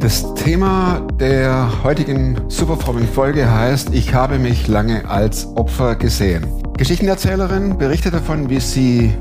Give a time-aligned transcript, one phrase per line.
[0.00, 6.46] Das Thema der heutigen superfrommen Folge heißt, ich habe mich lange als Opfer gesehen.
[6.78, 9.12] Geschichtenerzählerin berichtet davon, wie sie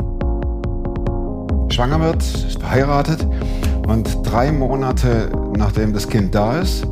[1.69, 3.27] schwanger wird, ist verheiratet
[3.89, 6.87] und drei Monate nachdem das Kind da ist,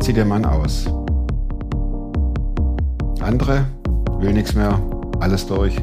[0.00, 0.86] zieht der Mann aus.
[3.20, 3.66] Andere
[4.18, 4.80] will nichts mehr,
[5.20, 5.76] alles durch,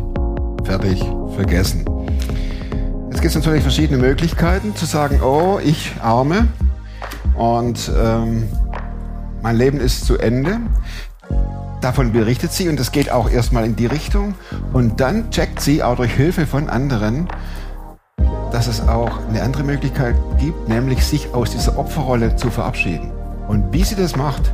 [0.65, 1.01] fertig,
[1.35, 1.85] vergessen.
[3.11, 6.49] Jetzt gibt es natürlich verschiedene Möglichkeiten zu sagen, oh, ich arme
[7.37, 8.49] und ähm,
[9.41, 10.57] mein Leben ist zu Ende.
[11.81, 14.33] Davon berichtet sie und das geht auch erstmal in die Richtung.
[14.73, 17.27] Und dann checkt sie auch durch Hilfe von anderen,
[18.51, 23.11] dass es auch eine andere Möglichkeit gibt, nämlich sich aus dieser Opferrolle zu verabschieden.
[23.47, 24.51] Und wie sie das macht,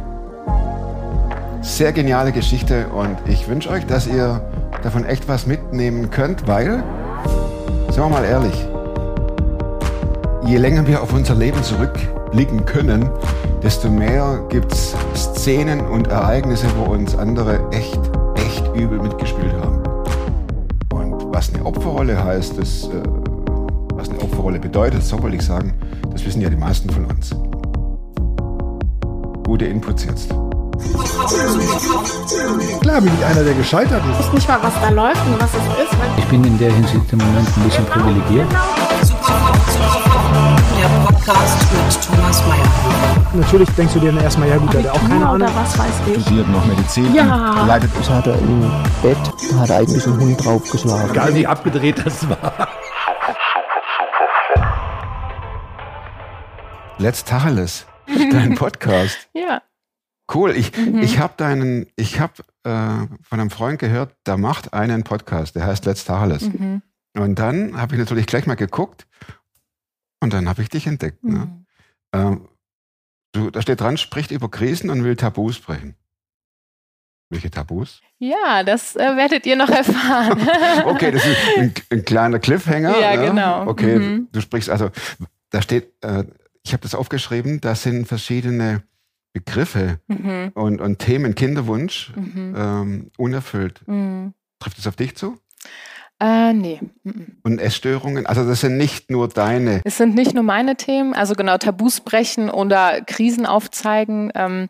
[1.61, 4.41] sehr geniale Geschichte und ich wünsche euch, dass ihr
[4.83, 6.83] davon echt was mitnehmen könnt, weil,
[7.89, 8.67] sagen wir mal ehrlich,
[10.45, 11.63] je länger wir auf unser Leben
[12.33, 13.09] zurückblicken können,
[13.61, 17.99] desto mehr gibt es Szenen und Ereignisse, wo uns andere echt,
[18.35, 19.81] echt übel mitgespielt haben.
[20.91, 23.03] Und was eine Opferrolle heißt, das, äh,
[23.93, 25.73] was eine Opferrolle bedeutet, so wollte ich sagen,
[26.11, 27.35] das wissen ja die meisten von uns.
[29.45, 30.29] Gute Inputs jetzt.
[32.81, 34.19] Klar bin ich einer, der gescheitert ist.
[34.19, 35.93] Ich weiß nicht mal, was da läuft und was es ist.
[36.17, 38.47] Ich bin in der Hinsicht im Moment ein bisschen privilegiert.
[38.51, 40.12] Der
[41.25, 43.31] Podcast mit Thomas Mayer.
[43.33, 45.47] Natürlich denkst du dir dann erstmal, ja gut, der hat auch keine Ahnung.
[45.55, 46.21] Was weiß ich.
[46.21, 47.65] Studiert noch Medizin, Ja.
[47.65, 48.59] leidet Das hat er im
[49.01, 49.17] Bett,
[49.57, 51.11] hat er eigentlich einen Hund draufgeschlagen.
[51.11, 52.67] Egal wie abgedreht das war.
[56.97, 57.85] Let's Tacheles,
[58.31, 59.29] dein Podcast.
[59.33, 59.61] Ja.
[60.33, 65.03] Cool, ich, ich habe deinen, ich habe äh, von einem Freund gehört, der macht einen
[65.03, 66.49] Podcast, der heißt Let's Tacheles.
[66.49, 66.81] Mhm.
[67.15, 69.05] Und dann habe ich natürlich gleich mal geguckt
[70.23, 71.23] und dann habe ich dich entdeckt.
[71.23, 71.39] Ne?
[71.39, 71.65] Mhm.
[72.13, 72.47] Ähm,
[73.33, 75.95] du, da steht dran, spricht über Krisen und will Tabus brechen.
[77.29, 78.01] Welche Tabus?
[78.19, 80.39] Ja, das äh, werdet ihr noch erfahren.
[80.85, 82.97] Okay, das ist ein, ein kleiner Cliffhanger.
[82.99, 83.25] Ja, ne?
[83.27, 83.67] genau.
[83.67, 84.27] Okay, Mhm.
[84.31, 84.89] du sprichst also,
[85.49, 86.23] da steht, äh,
[86.63, 88.83] ich habe das aufgeschrieben, da sind verschiedene
[89.33, 90.51] Begriffe mhm.
[90.53, 92.55] und, und Themen, Kinderwunsch, Mhm.
[92.57, 93.81] ähm, unerfüllt.
[93.87, 94.33] Mhm.
[94.59, 95.37] Trifft es auf dich zu?
[96.19, 96.79] Äh, nee.
[97.43, 98.25] Und Essstörungen?
[98.25, 99.81] Also das sind nicht nur deine.
[99.83, 104.31] Es sind nicht nur meine Themen, also genau Tabus brechen oder Krisen aufzeigen.
[104.35, 104.69] Ähm,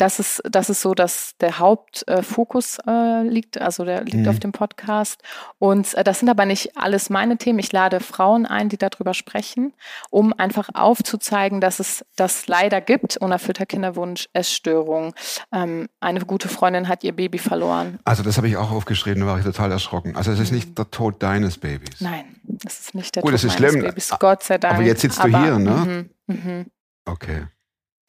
[0.00, 4.28] das ist, das ist so, dass der Hauptfokus äh, liegt, also der liegt Mhm.
[4.28, 5.22] auf dem Podcast.
[5.58, 7.58] Und äh, das sind aber nicht alles meine Themen.
[7.58, 9.72] Ich lade Frauen ein, die darüber sprechen,
[10.10, 15.14] um einfach aufzuzeigen, dass es das leider gibt, unerfüllter Kinderwunsch, Essstörung.
[15.52, 17.98] Ähm, eine gute Freundin hat ihr Baby verloren.
[18.04, 20.16] Also das habe ich auch aufgeschrieben, da war ich total erschrocken.
[20.16, 22.00] Also es ist nicht der Tod deines Babys.
[22.00, 24.74] Nein, das ist nicht der Gut, Tod das ist meines schlimm, Babys, Gott sei Dank.
[24.74, 26.08] aber jetzt sitzt du hier, ne?
[26.26, 26.66] Mhm, mhm.
[27.04, 27.46] Okay.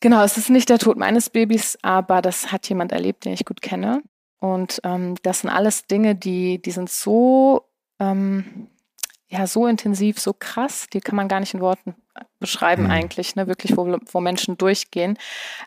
[0.01, 3.45] Genau, es ist nicht der Tod meines Babys, aber das hat jemand erlebt, den ich
[3.45, 4.01] gut kenne.
[4.39, 7.67] Und ähm, das sind alles Dinge, die, die sind so,
[7.99, 8.67] ähm,
[9.27, 11.95] ja, so intensiv, so krass, die kann man gar nicht in Worten
[12.39, 12.91] beschreiben Mhm.
[12.91, 13.47] eigentlich, ne?
[13.47, 15.17] wirklich, wo, wo Menschen durchgehen.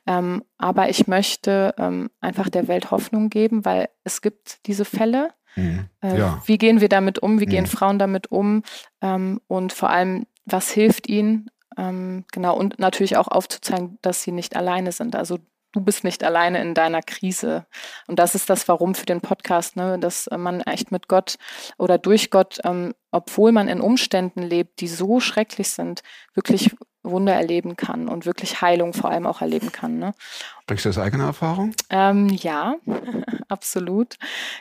[0.06, 5.30] Ähm, aber ich möchte ähm, einfach der Welt Hoffnung geben, weil es gibt diese Fälle.
[5.56, 5.88] Mhm.
[6.02, 6.42] Äh, Ja.
[6.44, 7.38] Wie gehen wir damit um?
[7.40, 7.68] Wie gehen Mhm.
[7.68, 8.64] Frauen damit um?
[9.00, 11.48] Ähm, und vor allem, was hilft ihnen?
[11.76, 15.16] Ähm, genau, und natürlich auch aufzuzeigen, dass sie nicht alleine sind.
[15.16, 15.38] Also
[15.74, 17.66] du bist nicht alleine in deiner Krise.
[18.06, 19.98] Und das ist das Warum für den Podcast, ne?
[19.98, 21.36] dass äh, man echt mit Gott
[21.76, 26.02] oder durch Gott, ähm, obwohl man in Umständen lebt, die so schrecklich sind,
[26.34, 29.98] wirklich Wunder erleben kann und wirklich Heilung vor allem auch erleben kann.
[29.98, 30.14] Ne?
[30.62, 31.74] Sprichst du aus eigener Erfahrung?
[31.90, 32.76] Ähm, ja,
[33.48, 34.16] absolut.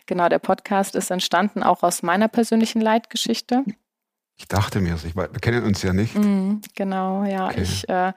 [0.07, 3.63] Genau, der Podcast ist entstanden auch aus meiner persönlichen Leitgeschichte.
[4.35, 5.03] Ich dachte mir es.
[5.15, 6.15] Wir kennen uns ja nicht.
[6.15, 7.47] Mhm, genau, ja.
[7.49, 7.61] Okay.
[7.61, 8.13] Ich äh,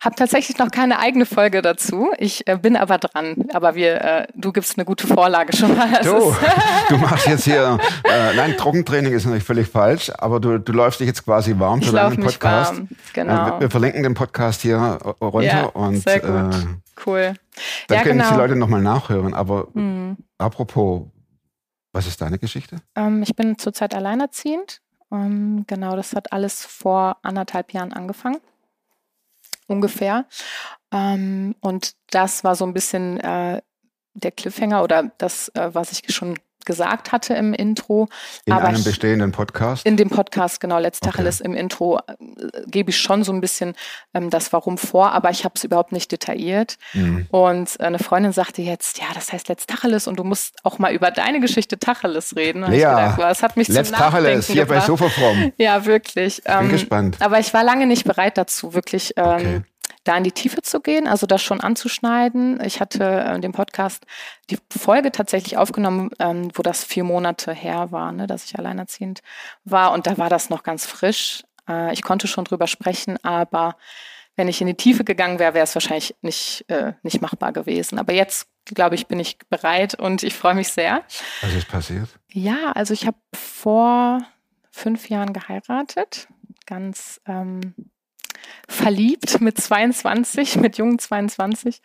[0.00, 2.12] habe tatsächlich noch keine eigene Folge dazu.
[2.18, 3.46] Ich äh, bin aber dran.
[3.52, 6.00] Aber wir, äh, du gibst eine gute Vorlage schon mal.
[6.02, 6.34] Du,
[6.88, 11.00] du machst jetzt hier, äh, nein, Trockentraining ist natürlich völlig falsch, aber du, du läufst
[11.00, 12.74] dich jetzt quasi warm für deinen Podcast.
[12.76, 12.88] warm.
[12.90, 13.46] Äh, Genau.
[13.46, 16.54] wir, wir verlinken den Podcast hier äh, runter Ja, und sehr gut.
[17.04, 17.34] Cool.
[17.88, 18.30] dann Ja, können genau.
[18.30, 19.34] die Leute nochmal nachhören.
[19.34, 20.16] Aber Mhm.
[20.38, 21.08] apropos,
[21.92, 22.76] was ist deine Geschichte?
[22.94, 24.80] Ähm, ich bin zurzeit alleinerziehend.
[25.12, 28.40] Ähm, genau, das hat alles vor anderthalb Jahren angefangen.
[29.66, 30.26] Ungefähr.
[30.92, 33.62] Ähm, und das war so ein bisschen äh,
[34.14, 38.08] der Cliffhanger oder das, äh, was ich schon gesagt hatte im Intro.
[38.44, 39.86] In Aber einem bestehenden Podcast?
[39.86, 41.10] In dem Podcast, genau, Let's Okay.
[41.12, 42.14] Tacheles im Intro äh,
[42.66, 43.74] gebe ich schon so ein bisschen
[44.14, 46.76] ähm, das Warum vor, aber ich habe es überhaupt nicht detailliert.
[46.92, 47.26] Mhm.
[47.30, 50.78] Und äh, eine Freundin sagte jetzt, ja, das heißt Let's Tacheles und du musst auch
[50.78, 52.62] mal über deine Geschichte Tacheles reden.
[52.64, 54.80] Und Lea, ich gedacht, wow, das hat mich Let's zum Tacheles, Nachdenken hier bei.
[54.80, 55.52] Sofafrom.
[55.56, 56.42] Ja, wirklich.
[56.42, 57.16] Bin Ähm, gespannt.
[57.20, 59.14] aber ich war lange nicht bereit dazu, wirklich.
[59.16, 59.60] Ähm, Okay.
[60.04, 62.60] Da in die Tiefe zu gehen, also das schon anzuschneiden.
[62.64, 64.06] Ich hatte äh, den Podcast,
[64.48, 69.20] die Folge tatsächlich aufgenommen, ähm, wo das vier Monate her war, ne, dass ich alleinerziehend
[69.64, 69.92] war.
[69.92, 71.44] Und da war das noch ganz frisch.
[71.68, 73.76] Äh, ich konnte schon drüber sprechen, aber
[74.36, 77.98] wenn ich in die Tiefe gegangen wäre, wäre es wahrscheinlich nicht, äh, nicht machbar gewesen.
[77.98, 81.02] Aber jetzt, glaube ich, bin ich bereit und ich freue mich sehr.
[81.42, 82.08] Was ist passiert?
[82.32, 84.24] Ja, also ich habe vor
[84.70, 86.28] fünf Jahren geheiratet,
[86.64, 87.74] ganz ähm,
[88.68, 91.82] verliebt mit 22, mit jungen 22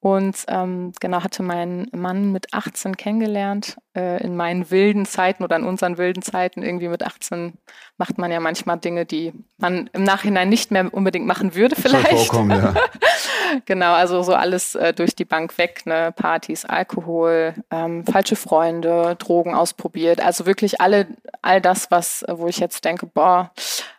[0.00, 5.56] und ähm, genau hatte meinen Mann mit 18 kennengelernt äh, in meinen wilden Zeiten oder
[5.56, 7.54] in unseren wilden Zeiten irgendwie mit 18
[7.98, 12.08] macht man ja manchmal Dinge, die man im Nachhinein nicht mehr unbedingt machen würde vielleicht.
[12.08, 12.74] Vorkommen, ja.
[13.66, 16.12] genau, also so alles äh, durch die Bank weg, ne?
[16.12, 21.06] Partys, Alkohol, ähm, falsche Freunde, Drogen ausprobiert, also wirklich alle
[21.42, 23.52] all das, was wo ich jetzt denke, boah,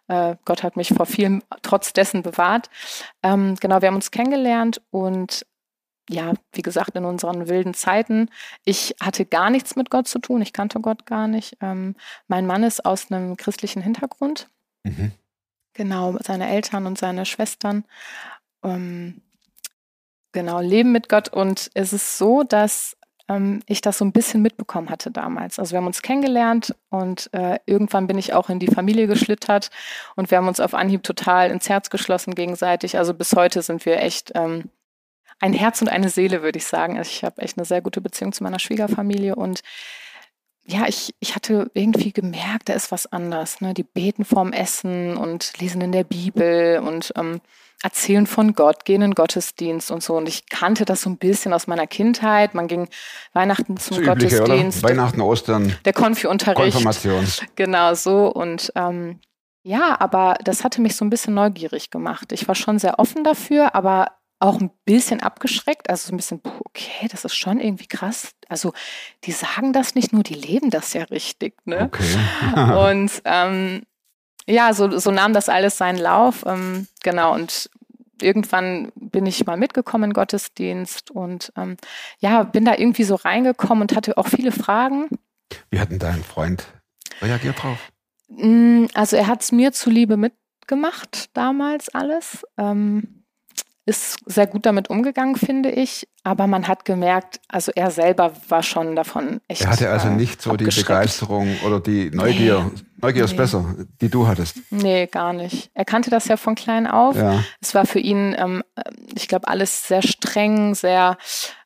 [0.07, 2.69] äh, Gott hat mich vor vielem trotz dessen bewahrt.
[3.21, 5.45] Ähm, genau, wir haben uns kennengelernt und
[6.09, 8.29] ja, wie gesagt, in unseren wilden Zeiten.
[8.65, 10.41] Ich hatte gar nichts mit Gott zu tun.
[10.41, 11.57] Ich kannte Gott gar nicht.
[11.61, 11.95] Ähm,
[12.27, 14.49] mein Mann ist aus einem christlichen Hintergrund.
[14.83, 15.11] Mhm.
[15.73, 17.85] Genau, seine Eltern und seine Schwestern.
[18.63, 19.21] Ähm,
[20.33, 21.29] genau, leben mit Gott.
[21.29, 22.97] Und es ist so, dass
[23.29, 25.59] ähm, ich das so ein bisschen mitbekommen hatte damals.
[25.59, 29.69] Also wir haben uns kennengelernt und äh, irgendwann bin ich auch in die Familie geschlittert
[30.15, 32.97] und wir haben uns auf Anhieb total ins Herz geschlossen gegenseitig.
[32.97, 34.69] Also bis heute sind wir echt ähm,
[35.39, 36.97] ein Herz und eine Seele, würde ich sagen.
[36.97, 39.61] Also ich habe echt eine sehr gute Beziehung zu meiner Schwiegerfamilie und
[40.65, 43.59] ja, ich, ich hatte irgendwie gemerkt, da ist was anders.
[43.59, 43.73] Ne?
[43.73, 47.41] Die beten vorm Essen und lesen in der Bibel und ähm,
[47.83, 50.15] erzählen von Gott, gehen in Gottesdienst und so.
[50.15, 52.55] Und ich kannte das so ein bisschen aus meiner Kindheit.
[52.55, 52.87] Man ging
[53.33, 54.79] Weihnachten zum das Gottesdienst.
[54.79, 55.75] Übliche, Weihnachten, Ostern.
[55.83, 56.73] Der Konfi-Unterricht.
[56.73, 57.27] Konfirmation.
[57.55, 58.31] Genau so.
[58.31, 59.19] Und ähm,
[59.63, 62.31] ja, aber das hatte mich so ein bisschen neugierig gemacht.
[62.31, 64.11] Ich war schon sehr offen dafür, aber
[64.43, 68.33] auch ein bisschen abgeschreckt, also so ein bisschen, okay, das ist schon irgendwie krass.
[68.49, 68.73] Also
[69.23, 71.55] die sagen das nicht nur, die leben das ja richtig.
[71.65, 71.83] Ne?
[71.83, 72.91] Okay.
[72.91, 73.83] und ähm,
[74.45, 76.43] ja, so, so nahm das alles seinen Lauf.
[76.45, 77.69] Ähm, genau, und
[78.21, 81.77] irgendwann bin ich mal mitgekommen in Gottesdienst und ähm,
[82.19, 85.07] ja, bin da irgendwie so reingekommen und hatte auch viele Fragen.
[85.71, 86.67] Wie hat denn dein Freund
[87.21, 87.93] reagiert drauf?
[88.27, 92.45] Mm, also er hat es mir zuliebe mitgemacht damals alles.
[92.57, 93.22] Ähm,
[93.85, 96.07] ist sehr gut damit umgegangen, finde ich.
[96.23, 99.61] Aber man hat gemerkt, also er selber war schon davon echt.
[99.61, 102.71] Er hatte also nicht so die Begeisterung oder die Neugier.
[102.73, 103.37] Nee, Neugier ist nee.
[103.37, 104.57] besser, die du hattest.
[104.69, 105.69] Nee, gar nicht.
[105.73, 107.17] Er kannte das ja von klein auf.
[107.17, 107.43] Ja.
[107.59, 108.63] Es war für ihn, ähm,
[109.15, 111.17] ich glaube, alles sehr streng, sehr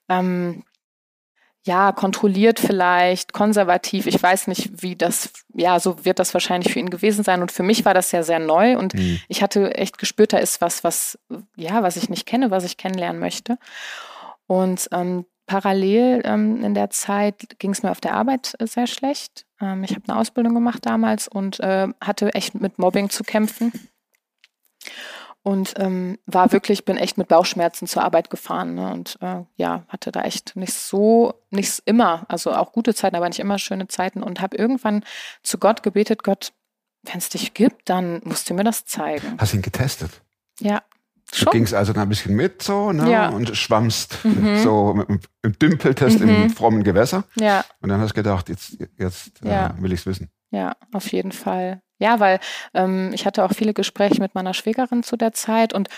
[0.10, 0.64] ähm,
[1.68, 4.08] ja, kontrolliert vielleicht, konservativ.
[4.08, 7.42] Ich weiß nicht, wie das, ja, so wird das wahrscheinlich für ihn gewesen sein.
[7.42, 9.19] Und für mich war das ja sehr neu und mhm.
[9.28, 11.19] ich hatte echt gespürt, da ist was, was,
[11.56, 13.60] ja, was ich nicht kenne, was ich kennenlernen möchte.
[14.48, 19.46] Und ähm, parallel ähm, in der Zeit ging es mir auf der Arbeit sehr schlecht.
[19.62, 23.74] Ähm, ich habe eine Ausbildung gemacht damals und äh, hatte echt mit Mobbing zu kämpfen
[25.47, 28.91] und ähm, war wirklich, bin echt mit Bauchschmerzen zur Arbeit gefahren ne?
[28.91, 33.29] und äh, ja, hatte da echt nicht so, nicht immer, also auch gute Zeiten, aber
[33.29, 35.05] nicht immer schöne Zeiten und habe irgendwann
[35.44, 36.51] zu Gott gebetet, Gott,
[37.03, 39.37] wenn es dich gibt, dann musst du mir das zeigen.
[39.37, 40.21] Hast ihn getestet?
[40.59, 40.81] Ja.
[41.31, 41.45] Schon.
[41.45, 43.09] Du gingst also da ein bisschen mit so ne?
[43.09, 43.30] Ja.
[43.30, 44.57] und schwammst mhm.
[44.63, 45.01] so
[45.61, 46.30] dümpeltest mhm.
[46.30, 47.23] im frommen Gewässer.
[47.39, 47.63] Ja.
[47.80, 49.68] Und dann hast du gedacht, jetzt, jetzt äh, ja.
[49.68, 50.30] äh, will ich es wissen.
[50.51, 51.81] Ja, auf jeden Fall.
[51.99, 52.39] Ja, weil
[52.73, 55.89] ähm, ich hatte auch viele Gespräche mit meiner Schwägerin zu der Zeit und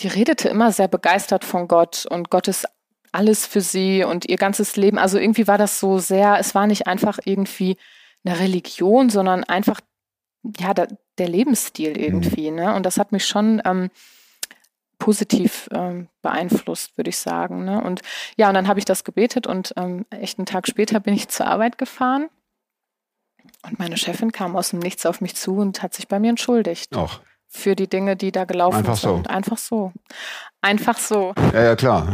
[0.00, 2.66] die redete immer sehr begeistert von Gott und Gott ist
[3.12, 4.98] alles für sie und ihr ganzes Leben.
[4.98, 7.76] Also irgendwie war das so sehr, es war nicht einfach irgendwie
[8.24, 9.80] eine Religion, sondern einfach
[10.58, 12.50] ja der, der Lebensstil irgendwie.
[12.50, 12.56] Mhm.
[12.56, 12.74] Ne?
[12.74, 13.90] Und das hat mich schon ähm,
[14.98, 17.64] positiv ähm, beeinflusst, würde ich sagen.
[17.64, 17.82] Ne?
[17.82, 18.00] Und
[18.36, 21.28] ja, und dann habe ich das gebetet und ähm, echt einen Tag später bin ich
[21.28, 22.28] zur Arbeit gefahren
[23.62, 26.30] und meine Chefin kam aus dem Nichts auf mich zu und hat sich bei mir
[26.30, 26.90] entschuldigt.
[26.96, 27.20] Ach.
[27.48, 29.26] Für die Dinge, die da gelaufen Einfach sind.
[29.26, 29.32] So.
[29.32, 29.92] Einfach so.
[30.62, 31.34] Einfach so.
[31.52, 32.12] Ja, ja, klar.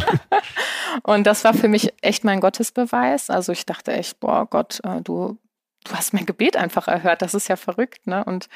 [1.04, 3.30] und das war für mich echt mein Gottesbeweis.
[3.30, 5.38] Also ich dachte echt, boah, Gott, äh, du,
[5.84, 7.22] du hast mein Gebet einfach erhört.
[7.22, 8.24] Das ist ja verrückt, ne?
[8.24, 8.48] Und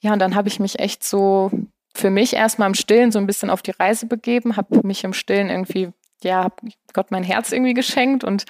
[0.00, 1.50] ja, und dann habe ich mich echt so
[1.94, 5.12] für mich erstmal im Stillen so ein bisschen auf die Reise begeben, habe mich im
[5.12, 5.90] Stillen irgendwie,
[6.22, 6.60] ja, hab
[6.92, 8.44] Gott mein Herz irgendwie geschenkt und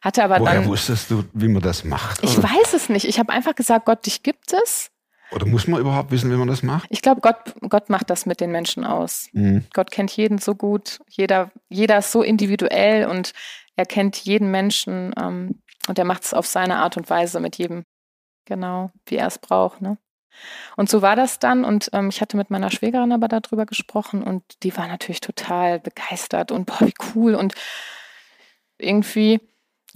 [0.00, 0.66] hatte aber Woher dann.
[0.66, 2.22] wusstest du, wie man das macht?
[2.22, 2.48] Ich oder?
[2.48, 3.06] weiß es nicht.
[3.06, 4.90] Ich habe einfach gesagt, Gott, dich gibt es.
[5.30, 6.86] Oder muss man überhaupt wissen, wie man das macht?
[6.90, 7.36] Ich glaube, Gott,
[7.68, 9.28] Gott macht das mit den Menschen aus.
[9.32, 9.66] Mhm.
[9.74, 11.00] Gott kennt jeden so gut.
[11.08, 13.32] Jeder, jeder ist so individuell und
[13.76, 17.56] er kennt jeden Menschen ähm, und er macht es auf seine Art und Weise mit
[17.56, 17.84] jedem,
[18.46, 19.82] genau, wie er es braucht.
[19.82, 19.98] Ne?
[20.76, 21.64] Und so war das dann.
[21.64, 25.80] Und ähm, ich hatte mit meiner Schwägerin aber darüber gesprochen und die war natürlich total
[25.80, 27.34] begeistert und boah, wie cool.
[27.34, 27.54] Und
[28.78, 29.40] irgendwie,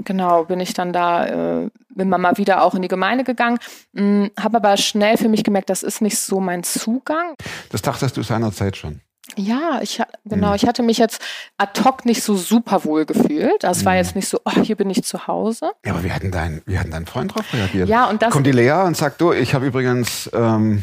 [0.04, 1.26] genau, bin ich dann da
[1.62, 3.59] äh, mit Mama wieder auch in die Gemeinde gegangen.
[3.94, 7.35] Hm, Habe aber schnell für mich gemerkt, das ist nicht so mein Zugang.
[7.71, 9.00] Das dachtest du seinerzeit schon.
[9.37, 10.54] Ja, ich genau, Mhm.
[10.56, 11.23] ich hatte mich jetzt
[11.56, 13.62] ad hoc nicht so super wohl gefühlt.
[13.62, 13.99] Das war Mhm.
[13.99, 15.71] jetzt nicht so, oh, hier bin ich zu Hause.
[15.87, 17.88] Ja, aber wie hat denn dein, wie hat denn dein Freund darauf reagiert?
[17.88, 20.80] Ja, und das Kommt die Lea und sagt, du, ich habe übrigens, ähm,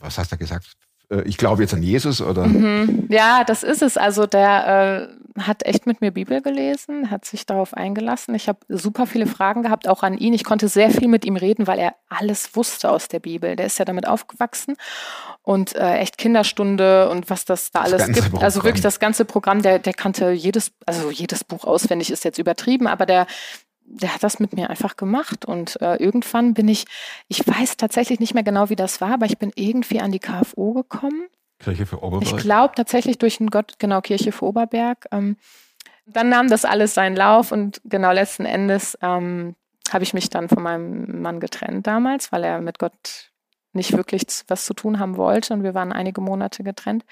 [0.00, 0.72] was hast du gesagt?
[1.14, 2.46] Äh, Ich glaube jetzt an Jesus oder?
[2.46, 3.06] Mhm.
[3.10, 3.96] Ja, das ist es.
[3.96, 8.34] Also der äh, hat echt mit mir Bibel gelesen, hat sich darauf eingelassen.
[8.36, 10.32] Ich habe super viele Fragen gehabt, auch an ihn.
[10.32, 13.56] Ich konnte sehr viel mit ihm reden, weil er alles wusste aus der Bibel.
[13.56, 14.76] Der ist ja damit aufgewachsen
[15.42, 18.42] und äh, echt Kinderstunde und was das da Das alles ganze gibt.
[18.42, 18.64] Also Programm.
[18.68, 19.62] wirklich das ganze Programm.
[19.62, 23.26] Der, der kannte jedes, also jedes Buch auswendig ist jetzt übertrieben, aber der
[23.84, 26.84] der hat das mit mir einfach gemacht und äh, irgendwann bin ich,
[27.28, 30.18] ich weiß tatsächlich nicht mehr genau, wie das war, aber ich bin irgendwie an die
[30.18, 31.26] KFO gekommen.
[31.58, 32.38] Kirche für Ich Oberberg?
[32.38, 35.06] glaube tatsächlich durch den Gott, genau, Kirche für Oberberg.
[35.12, 35.36] Ähm,
[36.06, 39.54] dann nahm das alles seinen Lauf und genau letzten Endes ähm,
[39.90, 43.30] habe ich mich dann von meinem Mann getrennt damals, weil er mit Gott
[43.72, 47.04] nicht wirklich was zu tun haben wollte und wir waren einige Monate getrennt.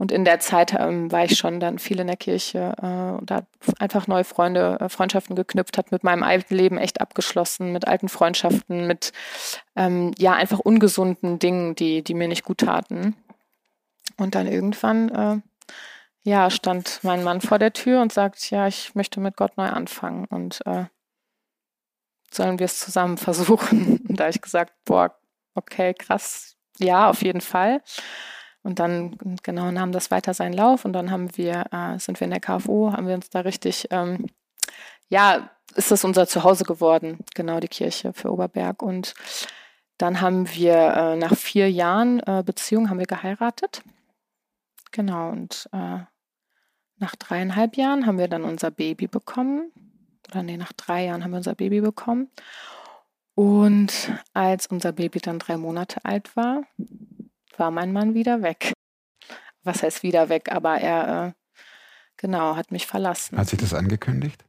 [0.00, 3.30] Und in der Zeit ähm, war ich schon dann viel in der Kirche äh, und
[3.30, 3.46] habe
[3.78, 8.08] einfach neue Freunde, äh, Freundschaften geknüpft, hat mit meinem alten Leben echt abgeschlossen, mit alten
[8.08, 9.12] Freundschaften, mit
[9.76, 13.14] ähm, ja einfach ungesunden Dingen, die, die mir nicht gut taten.
[14.16, 15.40] Und dann irgendwann, äh,
[16.22, 19.68] ja, stand mein Mann vor der Tür und sagt, ja, ich möchte mit Gott neu
[19.68, 20.86] anfangen und äh,
[22.30, 23.98] sollen wir es zusammen versuchen?
[24.08, 25.14] Und da habe ich gesagt, boah,
[25.54, 27.82] okay, krass, ja, auf jeden Fall.
[28.62, 32.26] Und dann genau nahm das weiter seinen Lauf und dann haben wir, äh, sind wir
[32.26, 34.26] in der KFO, haben wir uns da richtig, ähm,
[35.08, 38.82] ja, ist das unser Zuhause geworden, genau die Kirche für Oberberg.
[38.82, 39.14] Und
[39.96, 43.82] dann haben wir äh, nach vier Jahren äh, Beziehung haben wir geheiratet.
[44.92, 46.00] Genau, und äh,
[46.96, 49.72] nach dreieinhalb Jahren haben wir dann unser Baby bekommen.
[50.28, 52.28] Oder nee, nach drei Jahren haben wir unser Baby bekommen.
[53.34, 56.62] Und als unser Baby dann drei Monate alt war,
[57.60, 58.72] war mein Mann wieder weg.
[59.62, 60.50] Was heißt wieder weg?
[60.50, 61.32] Aber er, äh,
[62.16, 63.38] genau, hat mich verlassen.
[63.38, 64.44] Hat sich das angekündigt?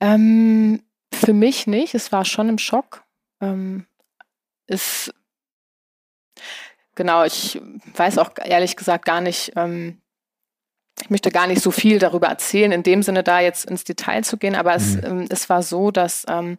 [0.00, 1.94] Ähm, für mich nicht.
[1.94, 3.02] Es war schon im Schock.
[3.40, 3.86] Ähm,
[4.66, 5.12] es,
[6.94, 7.60] genau, ich
[7.96, 10.00] weiß auch ehrlich gesagt gar nicht, ähm,
[11.02, 14.22] ich möchte gar nicht so viel darüber erzählen, in dem Sinne da jetzt ins Detail
[14.22, 15.04] zu gehen, aber es, Mhm.
[15.04, 16.58] ähm, es war so, dass ähm,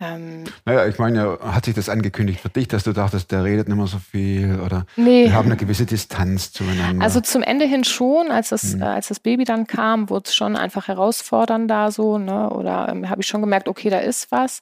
[0.00, 3.68] ähm, Naja, ich meine, hat sich das angekündigt für dich, dass du dachtest, der redet
[3.68, 7.04] nicht mehr so viel oder nee, wir haben eine gewisse Distanz zueinander?
[7.04, 8.82] Also zum Ende hin schon, als das, Mhm.
[8.82, 12.50] äh, als das Baby dann kam, wurde es schon einfach herausfordernder so, ne?
[12.50, 14.60] Oder ähm, habe ich schon gemerkt, okay, da ist was.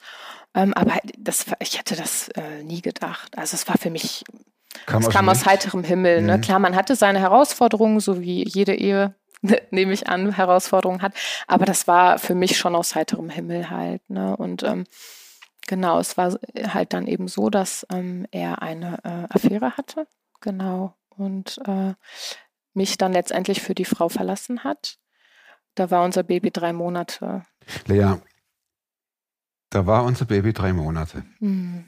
[0.54, 3.37] Ähm, aber das, ich hätte das äh, nie gedacht.
[3.37, 4.25] Also es war für mich,
[4.87, 6.23] kam es kam aus heiterem Himmel.
[6.23, 6.38] Ne?
[6.38, 6.40] Mhm.
[6.40, 9.14] Klar, man hatte seine Herausforderungen, so wie jede Ehe,
[9.71, 11.12] nehme ich an, Herausforderungen hat.
[11.47, 14.00] Aber das war für mich schon aus heiterem Himmel halt.
[14.09, 14.37] Ne?
[14.37, 14.85] Und ähm,
[15.68, 20.08] genau, es war halt dann eben so, dass ähm, er eine äh, Affäre hatte.
[20.40, 20.96] Genau.
[21.10, 21.94] Und äh,
[22.75, 24.98] mich dann letztendlich für die Frau verlassen hat.
[25.76, 27.44] Da war unser Baby drei Monate.
[27.87, 28.16] Lea,
[29.70, 31.25] da war unser Baby drei Monate.
[31.38, 31.84] Hm.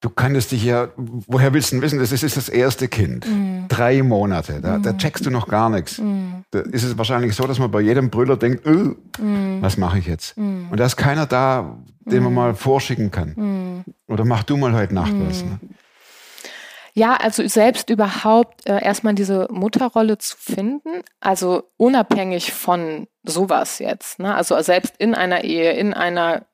[0.00, 3.24] Du kanntest dich ja, woher willst du denn wissen, das ist, ist das erste Kind.
[3.24, 3.64] Hm.
[3.68, 4.98] Drei Monate, da, da Mhm.
[4.98, 5.98] checkst du noch gar nichts.
[5.98, 6.44] Hm.
[6.52, 9.58] Da ist es wahrscheinlich so, dass man bei jedem Brüller denkt, "Äh, Hm.
[9.60, 10.36] was mache ich jetzt?
[10.36, 10.68] Hm.
[10.70, 12.36] Und da ist keiner da, den man Mhm.
[12.36, 13.84] mal vorschicken kann.
[14.06, 15.42] Oder mach du mal heute Nacht was.
[15.42, 15.50] Mhm.
[15.50, 15.58] Ne?
[16.94, 24.18] Ja, also selbst überhaupt äh, erstmal diese Mutterrolle zu finden, also unabhängig von sowas jetzt,
[24.20, 24.34] ne?
[24.34, 26.46] Also selbst in einer Ehe, in einer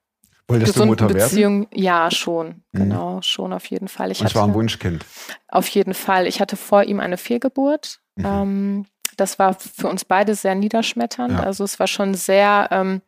[0.49, 1.19] Wolltest du Mutter werden?
[1.19, 2.79] Beziehung, ja, schon, Mhm.
[2.79, 4.11] genau, schon auf jeden Fall.
[4.11, 5.05] Ich es war ein Wunschkind.
[5.49, 6.27] auf jeden Fall.
[6.27, 8.01] Ich hatte vor ihm eine Fehlgeburt.
[8.17, 8.25] Mhm.
[8.27, 8.87] Ähm,
[9.17, 11.33] das war für uns beide sehr niederschmetternd.
[11.35, 11.41] Ja.
[11.41, 13.01] Also es war schon sehr, ähm,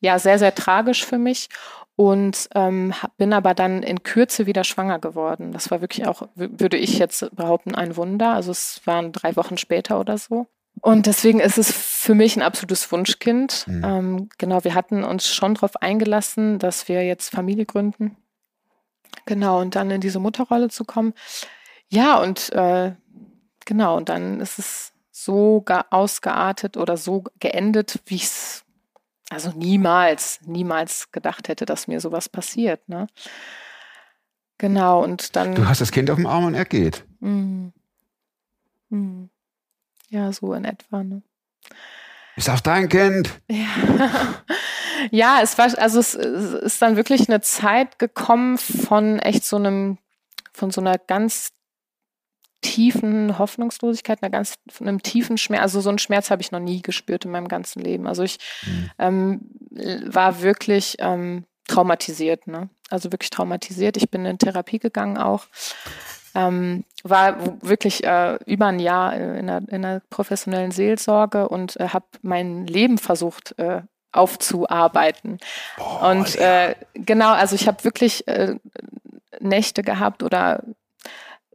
[0.00, 1.48] ja, sehr, sehr tragisch für mich.
[1.96, 5.52] Und ähm, bin aber dann in Kürze wieder schwanger geworden.
[5.52, 8.32] Das war wirklich auch, würde ich jetzt behaupten, ein Wunder.
[8.32, 10.46] Also es waren drei Wochen später oder so.
[10.80, 13.66] Und deswegen ist es für mich ein absolutes Wunschkind.
[13.66, 13.84] Mhm.
[13.84, 18.16] Ähm, genau, wir hatten uns schon darauf eingelassen, dass wir jetzt Familie gründen.
[19.26, 21.12] Genau, und dann in diese Mutterrolle zu kommen.
[21.88, 22.94] Ja, und äh,
[23.66, 28.64] genau, und dann ist es so ge- ausgeartet oder so geendet, wie ich es
[29.28, 32.88] also niemals, niemals gedacht hätte, dass mir sowas passiert.
[32.88, 33.06] Ne?
[34.58, 35.54] Genau, und dann.
[35.54, 37.04] Du hast das Kind auf dem Arm und er geht.
[37.20, 37.68] Mm.
[38.88, 39.24] Mm.
[40.10, 41.02] Ja, so in etwa.
[41.02, 41.22] Ne?
[42.36, 43.40] Ist auch dein Kind.
[43.48, 44.34] Ja.
[45.10, 49.56] Ja, es war, also es, es ist dann wirklich eine Zeit gekommen von echt so
[49.56, 49.98] einem,
[50.52, 51.52] von so einer ganz
[52.60, 55.62] tiefen Hoffnungslosigkeit, einer ganz, von einem tiefen Schmerz.
[55.62, 58.06] Also so einen Schmerz habe ich noch nie gespürt in meinem ganzen Leben.
[58.06, 58.90] Also ich mhm.
[58.98, 59.40] ähm,
[60.06, 62.68] war wirklich ähm, traumatisiert, ne?
[62.90, 63.96] Also wirklich traumatisiert.
[63.96, 65.46] Ich bin in Therapie gegangen auch.
[66.34, 71.78] Ähm, war wirklich äh, über ein Jahr äh, in, einer, in einer professionellen Seelsorge und
[71.80, 73.82] äh, habe mein Leben versucht äh,
[74.12, 75.38] aufzuarbeiten.
[75.76, 78.56] Boah, und äh, genau, also ich habe wirklich äh,
[79.40, 80.62] Nächte gehabt oder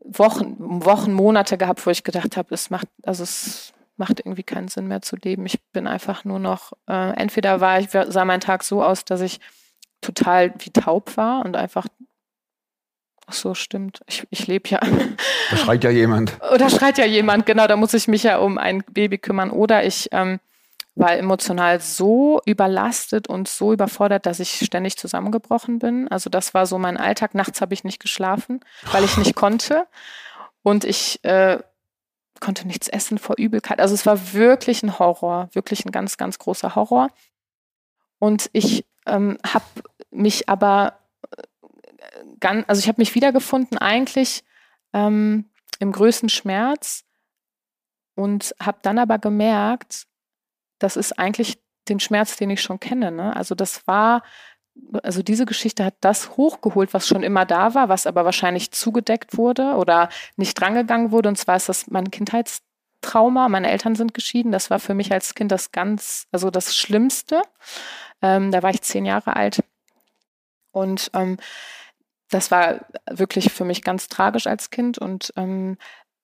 [0.03, 4.67] Wochen, Wochen, Monate gehabt, wo ich gedacht habe, es macht, also es macht irgendwie keinen
[4.67, 5.45] Sinn mehr zu leben.
[5.45, 9.21] Ich bin einfach nur noch, äh, entweder war ich, sah mein Tag so aus, dass
[9.21, 9.39] ich
[10.01, 11.87] total wie taub war und einfach
[13.27, 14.01] Ach so, stimmt.
[14.07, 14.79] Ich, ich lebe ja.
[15.51, 16.33] Da schreit ja jemand.
[16.53, 17.67] Oder schreit ja jemand, genau.
[17.67, 19.51] Da muss ich mich ja um ein Baby kümmern.
[19.51, 20.39] Oder ich ähm,
[20.95, 26.07] war emotional so überlastet und so überfordert, dass ich ständig zusammengebrochen bin.
[26.07, 27.35] Also das war so mein Alltag.
[27.35, 29.85] Nachts habe ich nicht geschlafen, weil ich nicht konnte.
[30.63, 31.59] Und ich äh,
[32.39, 33.79] konnte nichts essen vor Übelkeit.
[33.79, 37.09] Also es war wirklich ein Horror, wirklich ein ganz, ganz großer Horror.
[38.19, 39.65] Und ich ähm, habe
[40.11, 40.93] mich aber
[42.39, 44.43] ganz, also ich habe mich wiedergefunden eigentlich
[44.93, 45.45] ähm,
[45.79, 47.03] im größten Schmerz
[48.15, 50.07] und habe dann aber gemerkt,
[50.79, 53.11] das ist eigentlich den Schmerz, den ich schon kenne.
[53.11, 53.35] Ne?
[53.35, 54.23] Also das war,
[55.03, 59.37] also diese Geschichte hat das hochgeholt, was schon immer da war, was aber wahrscheinlich zugedeckt
[59.37, 61.29] wurde oder nicht drangegangen wurde.
[61.29, 63.49] Und zwar ist das mein Kindheitstrauma.
[63.49, 64.51] Meine Eltern sind geschieden.
[64.51, 67.41] Das war für mich als Kind das ganz, also das Schlimmste.
[68.21, 69.63] Ähm, da war ich zehn Jahre alt.
[70.71, 71.37] Und ähm,
[72.29, 74.97] das war wirklich für mich ganz tragisch als Kind.
[74.97, 75.77] Und ähm,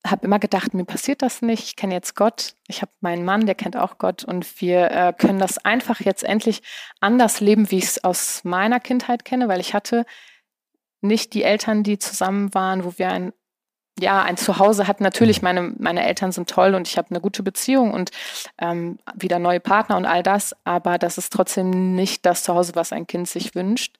[0.05, 1.63] habe immer gedacht, mir passiert das nicht.
[1.63, 2.55] Ich kenne jetzt Gott.
[2.67, 4.24] Ich habe meinen Mann, der kennt auch Gott.
[4.24, 6.63] Und wir äh, können das einfach jetzt endlich
[7.00, 10.05] anders leben, wie ich es aus meiner Kindheit kenne, weil ich hatte
[11.01, 13.34] nicht die Eltern, die zusammen waren, wo wir ein
[14.00, 15.03] ja, ein Zuhause hatten.
[15.03, 18.09] Natürlich, meine, meine Eltern sind toll und ich habe eine gute Beziehung und
[18.57, 22.94] ähm, wieder neue Partner und all das, aber das ist trotzdem nicht das Zuhause, was
[22.94, 24.00] ein Kind sich wünscht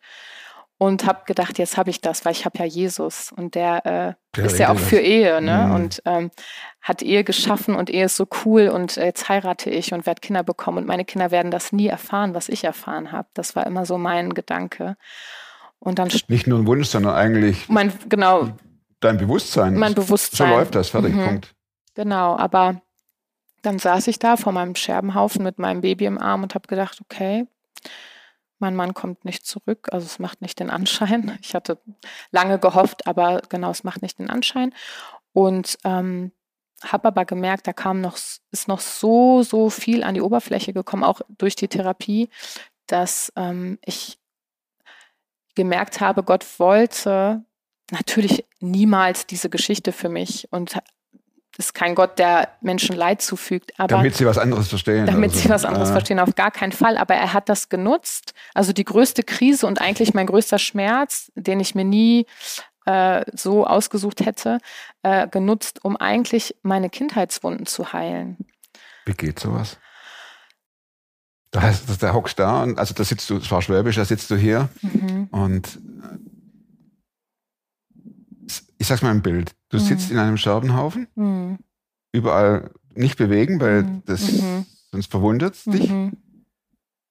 [0.82, 4.41] und habe gedacht, jetzt habe ich das, weil ich habe ja Jesus und der, äh,
[4.41, 5.67] ist ja auch für Ehe ne?
[5.67, 5.76] Mhm.
[5.76, 6.32] und ähm,
[6.82, 10.22] hat Ehe geschaffen und Ehe ist so cool und äh, jetzt heirate ich und werde
[10.22, 13.28] Kinder bekommen und meine Kinder werden das nie erfahren, was ich erfahren habe.
[13.36, 14.98] Das war immer so mein Gedanke.
[15.78, 18.50] Und dann nicht nur ein Wunsch, sondern eigentlich mein genau
[19.02, 19.76] dein Bewusstsein.
[19.76, 20.50] Mein Bewusstsein.
[20.50, 21.26] So läuft das, fertig, mhm.
[21.26, 21.54] Punkt.
[21.94, 22.82] Genau, aber
[23.62, 26.98] dann saß ich da vor meinem Scherbenhaufen mit meinem Baby im Arm und habe gedacht,
[27.04, 27.46] okay,
[28.62, 31.38] mein Mann kommt nicht zurück, also es macht nicht den Anschein.
[31.41, 31.80] Ich hatte
[32.32, 34.74] lange gehofft, aber genau, es macht nicht den Anschein.
[35.34, 36.32] Und ähm,
[36.84, 38.17] habe aber gemerkt, da kam noch,
[38.52, 42.30] ist noch so, so viel an die Oberfläche gekommen, auch durch die Therapie,
[42.88, 44.19] dass ähm, ich
[45.56, 47.43] gemerkt habe, Gott wollte
[47.91, 50.78] natürlich niemals diese Geschichte für mich und
[51.62, 53.71] ist kein Gott, der Menschen Leid zufügt.
[53.78, 55.06] Aber damit sie was anderes verstehen.
[55.06, 55.43] Damit also.
[55.43, 55.93] sie was anderes ja.
[55.93, 56.97] verstehen, auf gar keinen Fall.
[56.97, 58.34] Aber er hat das genutzt.
[58.54, 62.26] Also die größte Krise und eigentlich mein größter Schmerz, den ich mir nie
[62.86, 64.58] äh, so ausgesucht hätte,
[65.04, 68.38] äh, genutzt, um eigentlich meine Kindheitswunden zu heilen.
[69.06, 69.78] Wie geht sowas?
[71.52, 74.32] Da heißt, der hockst da und also da sitzt du, es war Schwäbisch, da sitzt
[74.32, 75.28] du hier mhm.
[75.32, 75.80] und
[78.82, 79.56] ich sag's mal im Bild.
[79.70, 79.82] Du mhm.
[79.82, 81.60] sitzt in einem Scherbenhaufen, mhm.
[82.12, 84.04] überall nicht bewegen, weil mhm.
[84.08, 84.65] das mhm.
[84.91, 85.89] sonst verwundert dich.
[85.89, 86.17] Mhm.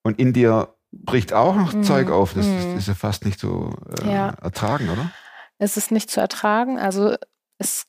[0.02, 1.84] Und in dir bricht auch noch mhm.
[1.84, 2.34] Zeug auf.
[2.34, 4.30] Das, das, ist ja fast nicht so äh, ja.
[4.42, 5.12] ertragen, oder?
[5.58, 6.78] Es ist nicht zu ertragen.
[6.78, 7.14] Also
[7.58, 7.86] es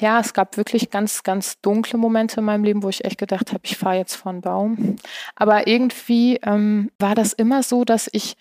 [0.00, 3.52] ja, es gab wirklich ganz, ganz dunkle Momente in meinem Leben, wo ich echt gedacht
[3.52, 4.96] habe, ich fahre jetzt vor einen Baum.
[5.36, 8.34] Aber irgendwie ähm, war das immer so, dass ich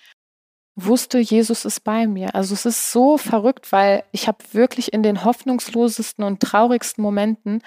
[0.76, 2.34] wusste, Jesus ist bei mir.
[2.36, 7.62] Also es ist so verrückt, weil ich habe wirklich in den hoffnungslosesten und traurigsten Momenten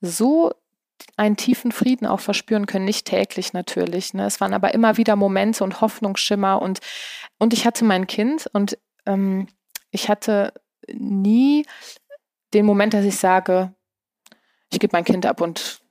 [0.00, 0.52] so
[1.16, 4.14] einen tiefen Frieden auch verspüren können, nicht täglich natürlich.
[4.14, 4.26] Ne?
[4.26, 6.78] Es waren aber immer wieder Momente und Hoffnungsschimmer und,
[7.38, 9.48] und ich hatte mein Kind und ähm,
[9.90, 10.54] ich hatte
[10.88, 11.66] nie
[12.54, 13.74] den Moment, dass ich sage,
[14.70, 15.81] ich gebe mein Kind ab und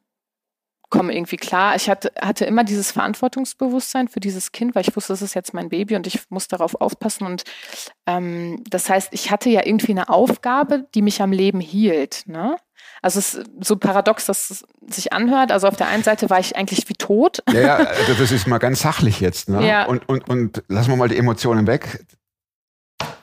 [0.91, 1.75] komme irgendwie klar.
[1.75, 5.54] Ich hatte, hatte immer dieses Verantwortungsbewusstsein für dieses Kind, weil ich wusste, das ist jetzt
[5.56, 7.25] mein Baby und ich muss darauf aufpassen.
[7.25, 7.43] Und
[8.06, 12.23] ähm, das heißt, ich hatte ja irgendwie eine Aufgabe, die mich am Leben hielt.
[12.27, 12.58] Ne?
[13.01, 15.51] Also es ist so paradox, dass es sich anhört.
[15.51, 17.41] Also auf der einen Seite war ich eigentlich wie tot.
[17.51, 19.49] Ja, ja also das ist mal ganz sachlich jetzt.
[19.49, 19.65] Ne?
[19.65, 19.86] Ja.
[19.86, 22.06] Und, und, und lassen wir mal die Emotionen weg.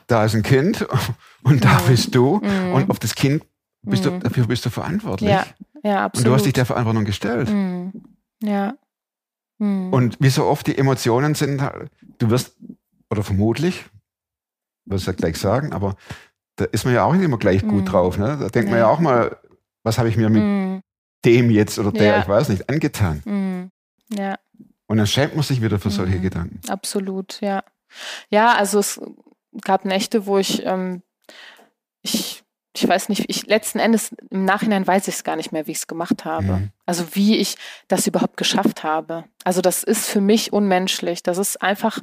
[0.07, 0.85] Da ist ein Kind
[1.43, 1.87] und da mhm.
[1.87, 2.41] bist du.
[2.43, 2.73] Mhm.
[2.73, 3.43] Und auf das Kind
[3.83, 4.19] bist mhm.
[4.19, 5.29] du, dafür bist du verantwortlich.
[5.29, 5.45] Ja,
[5.83, 6.25] ja, absolut.
[6.27, 7.49] Und du hast dich der Verantwortung gestellt.
[7.49, 7.93] Mhm.
[8.41, 8.75] Ja.
[9.57, 9.91] Mhm.
[9.93, 11.61] Und wie so oft die Emotionen sind,
[12.17, 12.55] du wirst,
[13.09, 13.85] oder vermutlich,
[14.85, 15.95] wirst ja gleich sagen, aber
[16.55, 17.85] da ist man ja auch nicht immer gleich gut Mhm.
[17.85, 18.17] drauf.
[18.17, 18.37] Ne?
[18.39, 19.37] Da denkt man ja auch mal,
[19.83, 20.81] was habe ich mir mit Mhm.
[21.25, 22.19] dem jetzt oder der, Ja.
[22.21, 23.21] ich weiß nicht, angetan.
[23.25, 23.71] Mhm.
[24.17, 24.37] Ja.
[24.87, 26.21] Und dann schämt man sich wieder für solche Mhm.
[26.21, 26.59] Gedanken.
[26.69, 27.63] Absolut, ja.
[28.29, 28.99] Ja, also es
[29.61, 31.01] gab Nächte, wo ich, ähm,
[32.01, 32.43] ich,
[32.75, 35.71] ich weiß nicht, ich letzten Endes im Nachhinein weiß ich es gar nicht mehr, wie
[35.71, 36.45] ich es gemacht habe.
[36.45, 36.71] Mhm.
[36.85, 37.55] Also wie ich
[37.87, 39.25] das überhaupt geschafft habe.
[39.43, 41.23] Also das ist für mich unmenschlich.
[41.23, 41.99] Das ist einfach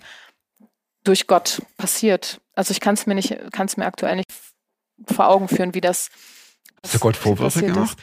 [1.05, 2.41] durch Gott passiert.
[2.55, 4.29] Also ich kann es mir nicht, kann es mir aktuell nicht
[5.07, 6.11] vor Augen führen, wie das.
[6.83, 7.97] Hast du Gott Vorwürfe gemacht?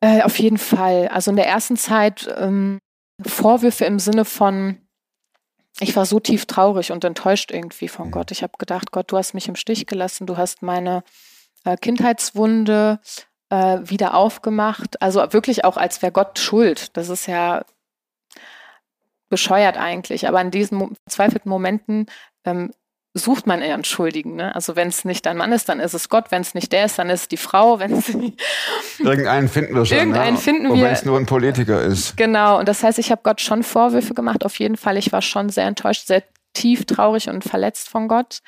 [0.00, 1.08] Äh, auf jeden Fall.
[1.08, 2.78] Also in der ersten Zeit ähm,
[3.24, 4.78] Vorwürfe im Sinne von,
[5.78, 8.12] ich war so tief traurig und enttäuscht irgendwie von Mhm.
[8.12, 8.30] Gott.
[8.30, 11.02] Ich habe gedacht, Gott, du hast mich im Stich gelassen, du hast meine
[11.64, 13.00] äh, Kindheitswunde
[13.50, 15.00] äh, wieder aufgemacht.
[15.02, 16.96] Also wirklich auch, als wäre Gott schuld.
[16.96, 17.64] Das ist ja
[19.28, 20.28] bescheuert eigentlich.
[20.28, 22.06] Aber in diesen verzweifelten Momenten
[22.44, 22.72] ähm,
[23.14, 24.36] sucht man einen Schuldigen.
[24.36, 24.54] Ne?
[24.54, 26.26] Also wenn es nicht dein Mann ist, dann ist es Gott.
[26.30, 27.78] Wenn es nicht der ist, dann ist es die Frau.
[27.80, 28.08] Wenn es
[28.98, 29.96] Irgendeinen finden wir schon.
[29.98, 30.40] Irgendeinen ne?
[30.40, 30.84] finden wir.
[30.84, 32.16] wenn es nur ein Politiker ist.
[32.16, 34.44] Genau, und das heißt, ich habe Gott schon Vorwürfe gemacht.
[34.44, 38.40] Auf jeden Fall, ich war schon sehr enttäuscht, sehr tief traurig und verletzt von Gott.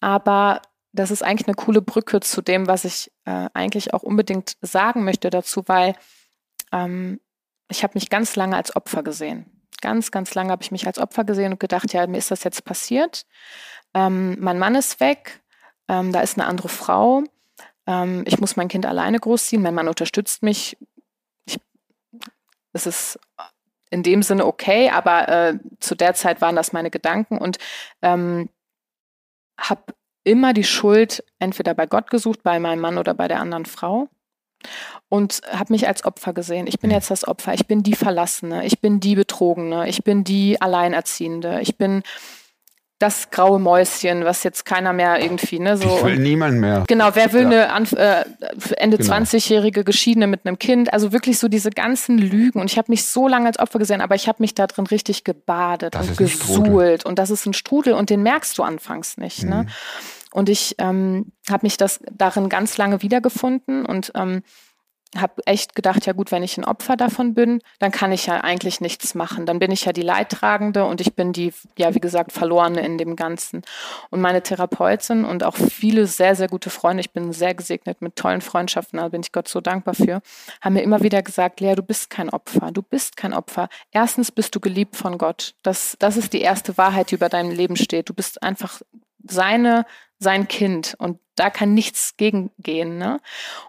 [0.00, 0.60] Aber
[0.96, 5.04] das ist eigentlich eine coole Brücke zu dem, was ich äh, eigentlich auch unbedingt sagen
[5.04, 5.94] möchte dazu, weil
[6.72, 7.20] ähm,
[7.68, 9.46] ich habe mich ganz lange als Opfer gesehen.
[9.80, 12.44] Ganz, ganz lange habe ich mich als Opfer gesehen und gedacht, ja, mir ist das
[12.44, 13.26] jetzt passiert.
[13.94, 15.42] Ähm, mein Mann ist weg,
[15.88, 17.22] ähm, da ist eine andere Frau.
[17.86, 19.62] Ähm, ich muss mein Kind alleine großziehen.
[19.62, 20.76] Mein Mann unterstützt mich.
[21.44, 21.60] Ich,
[22.72, 23.18] es ist
[23.90, 27.58] in dem Sinne okay, aber äh, zu der Zeit waren das meine Gedanken und
[28.02, 28.48] ähm,
[29.58, 29.94] habe
[30.26, 34.08] immer die Schuld entweder bei Gott gesucht, bei meinem Mann oder bei der anderen Frau
[35.08, 36.66] und habe mich als Opfer gesehen.
[36.66, 40.24] Ich bin jetzt das Opfer, ich bin die Verlassene, ich bin die Betrogene, ich bin
[40.24, 42.02] die Alleinerziehende, ich bin
[42.98, 45.98] das graue Mäuschen, was jetzt keiner mehr irgendwie, ne, so.
[45.98, 46.84] Ich will niemand mehr.
[46.88, 47.74] Genau, wer will Ja.
[47.74, 48.24] eine äh,
[48.78, 49.12] Ende Genau.
[49.12, 50.94] 20-jährige Geschiedene mit einem Kind?
[50.94, 52.58] Also wirklich so diese ganzen Lügen.
[52.58, 54.86] Und ich habe mich so lange als Opfer gesehen, aber ich habe mich da drin
[54.86, 57.04] richtig gebadet Das und gesuhlt.
[57.04, 59.44] Und das ist ein Strudel und den merkst du anfangs nicht.
[59.44, 59.66] Ne?
[60.36, 64.42] Und ich ähm, habe mich das darin ganz lange wiedergefunden und ähm,
[65.16, 68.42] habe echt gedacht, ja gut, wenn ich ein Opfer davon bin, dann kann ich ja
[68.42, 69.46] eigentlich nichts machen.
[69.46, 72.98] Dann bin ich ja die Leidtragende und ich bin die, ja wie gesagt, Verlorene in
[72.98, 73.62] dem Ganzen.
[74.10, 78.16] Und meine Therapeutin und auch viele sehr, sehr gute Freunde, ich bin sehr gesegnet mit
[78.16, 80.20] tollen Freundschaften, da bin ich Gott so dankbar für,
[80.60, 83.70] haben mir immer wieder gesagt, Lea, du bist kein Opfer, du bist kein Opfer.
[83.90, 85.54] Erstens bist du geliebt von Gott.
[85.62, 88.10] Das, das ist die erste Wahrheit, die über deinem Leben steht.
[88.10, 88.82] Du bist einfach
[89.28, 89.86] seine,
[90.18, 92.98] sein Kind und da kann nichts gegengehen.
[92.98, 93.20] Ne?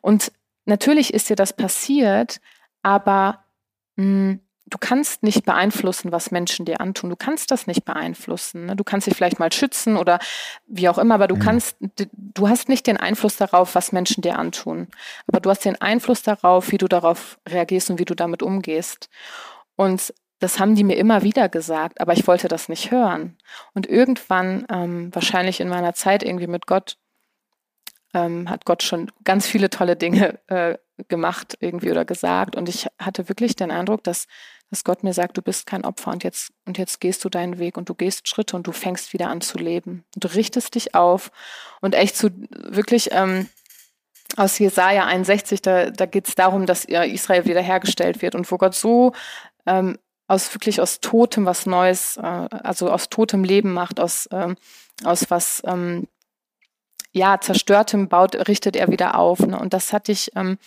[0.01, 0.31] Und
[0.65, 2.39] natürlich ist dir das passiert,
[2.83, 3.43] aber
[3.97, 4.37] mh,
[4.69, 7.09] du kannst nicht beeinflussen, was Menschen dir antun.
[7.09, 8.65] Du kannst das nicht beeinflussen.
[8.65, 8.75] Ne?
[8.75, 10.19] Du kannst dich vielleicht mal schützen oder
[10.67, 11.39] wie auch immer, aber du Mhm.
[11.39, 11.77] kannst,
[12.11, 14.87] du hast nicht den Einfluss darauf, was Menschen dir antun.
[15.27, 19.09] Aber du hast den Einfluss darauf, wie du darauf reagierst und wie du damit umgehst.
[19.75, 23.37] Und das haben die mir immer wieder gesagt, aber ich wollte das nicht hören.
[23.73, 26.97] Und irgendwann, ähm, wahrscheinlich in meiner Zeit irgendwie mit Gott,
[28.13, 32.55] ähm, hat Gott schon ganz viele tolle Dinge äh, gemacht irgendwie oder gesagt.
[32.55, 34.27] Und ich hatte wirklich den Eindruck, dass,
[34.69, 37.59] dass Gott mir sagt, du bist kein Opfer und jetzt, und jetzt gehst du deinen
[37.59, 40.05] Weg und du gehst Schritte und du fängst wieder an zu leben.
[40.15, 41.31] Und du richtest dich auf
[41.81, 43.49] und echt zu wirklich ähm,
[44.35, 48.75] aus Jesaja 61, da, da geht es darum, dass Israel wiederhergestellt wird und wo Gott
[48.75, 49.13] so
[49.65, 49.97] ähm,
[50.27, 54.55] aus wirklich aus Totem was Neues, äh, also aus totem Leben macht, aus, ähm,
[55.03, 56.07] aus was ähm,
[57.13, 59.39] ja, zerstörtem baut, richtet er wieder auf.
[59.39, 59.57] Ne?
[59.57, 60.57] Und das hatte ich ähm,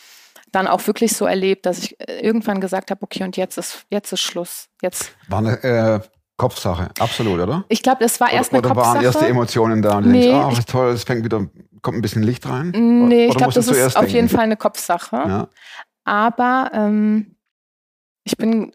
[0.53, 3.87] dann auch wirklich so erlebt, dass ich äh, irgendwann gesagt habe, okay, und jetzt ist,
[3.91, 4.69] jetzt ist Schluss.
[4.83, 5.13] Jetzt.
[5.29, 6.01] War eine äh,
[6.39, 7.65] Kopfsache, absolut, oder?
[7.69, 9.31] Ich glaube, es war erst oder, eine oder waren erste Kopfsache.
[9.31, 11.47] Emotionen da und Nee, denkst, ach, ich- ist toll, es fängt wieder,
[11.83, 12.71] kommt ein bisschen Licht rein?
[12.71, 14.17] Nee, ich Oder glaube, musst du das ist auf denken?
[14.17, 15.17] jeden Fall eine Kopfsache.
[15.17, 15.49] Ja.
[16.05, 17.37] Aber ähm,
[18.25, 18.73] ich bin,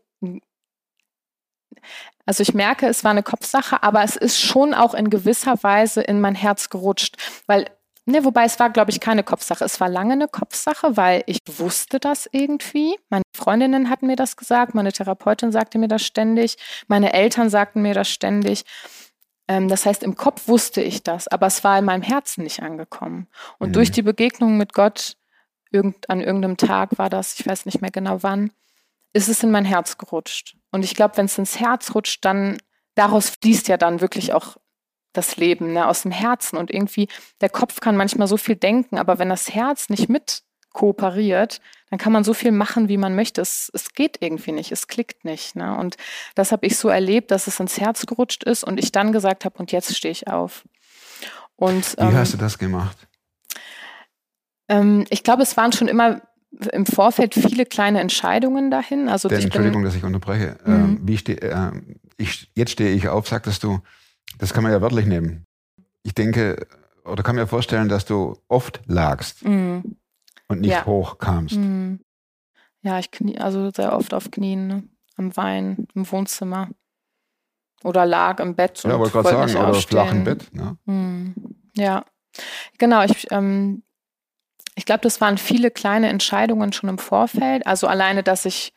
[2.26, 6.02] also ich merke, es war eine Kopfsache, aber es ist schon auch in gewisser Weise
[6.02, 7.18] in mein Herz gerutscht,
[7.48, 7.68] weil
[8.08, 9.66] Ne, wobei es war, glaube ich, keine Kopfsache.
[9.66, 12.96] Es war lange eine Kopfsache, weil ich wusste das irgendwie.
[13.10, 17.82] Meine Freundinnen hatten mir das gesagt, meine Therapeutin sagte mir das ständig, meine Eltern sagten
[17.82, 18.64] mir das ständig.
[19.48, 22.62] Ähm, das heißt, im Kopf wusste ich das, aber es war in meinem Herzen nicht
[22.62, 23.28] angekommen.
[23.58, 23.74] Und Mhm.
[23.74, 25.18] durch die Begegnung mit Gott,
[25.72, 28.52] irgend, an irgendeinem Tag war das, ich weiß nicht mehr genau wann,
[29.16, 30.58] ist es in mein Herz gerutscht.
[30.72, 32.58] Und ich glaube, wenn es ins Herz rutscht, dann
[32.96, 34.58] daraus fließt ja dann wirklich auch
[35.14, 36.58] das Leben ne, aus dem Herzen.
[36.58, 37.08] Und irgendwie,
[37.40, 40.10] der Kopf kann manchmal so viel denken, aber wenn das Herz nicht
[40.74, 43.40] kooperiert, dann kann man so viel machen, wie man möchte.
[43.40, 45.56] Es, es geht irgendwie nicht, es klickt nicht.
[45.56, 45.78] Ne?
[45.78, 45.96] Und
[46.36, 49.46] das habe ich so erlebt, dass es ins Herz gerutscht ist und ich dann gesagt
[49.46, 50.66] habe, und jetzt stehe ich auf.
[51.56, 52.98] Und, Wie ähm, hast du das gemacht?
[54.68, 56.22] ähm, ich glaube, es waren schon immer
[56.72, 59.10] im Vorfeld viele kleine Entscheidungen dahin.
[59.10, 60.58] Also Denn, Entschuldigung, dass ich unterbreche.
[60.66, 60.74] Mhm.
[60.74, 61.72] Ähm, wie steh, äh,
[62.18, 63.80] ich, jetzt stehe ich auf, sagtest du,
[64.38, 65.46] das kann man ja wörtlich nehmen.
[66.04, 66.68] Ich denke,
[67.04, 69.80] oder kann mir vorstellen, dass du oft lagst Mm,
[70.48, 70.86] und nicht Ja.
[70.86, 71.56] hochkamst.
[71.58, 71.96] mm.
[72.82, 74.84] ja, ich knie, also sehr oft auf Knien, ne?
[75.18, 76.70] am Wein, im Wohnzimmer.
[77.84, 80.54] Oder lag im Bett Ja, wollte gerade sagen, oder flach im Bett.
[80.54, 80.78] Ne?
[80.86, 81.36] Hm,
[81.76, 82.04] Ja,
[82.78, 83.04] genau.
[83.04, 83.84] Ich, ähm,
[84.76, 87.66] ich glaube, das waren viele kleine Entscheidungen schon im Vorfeld.
[87.66, 88.74] Also alleine, dass ich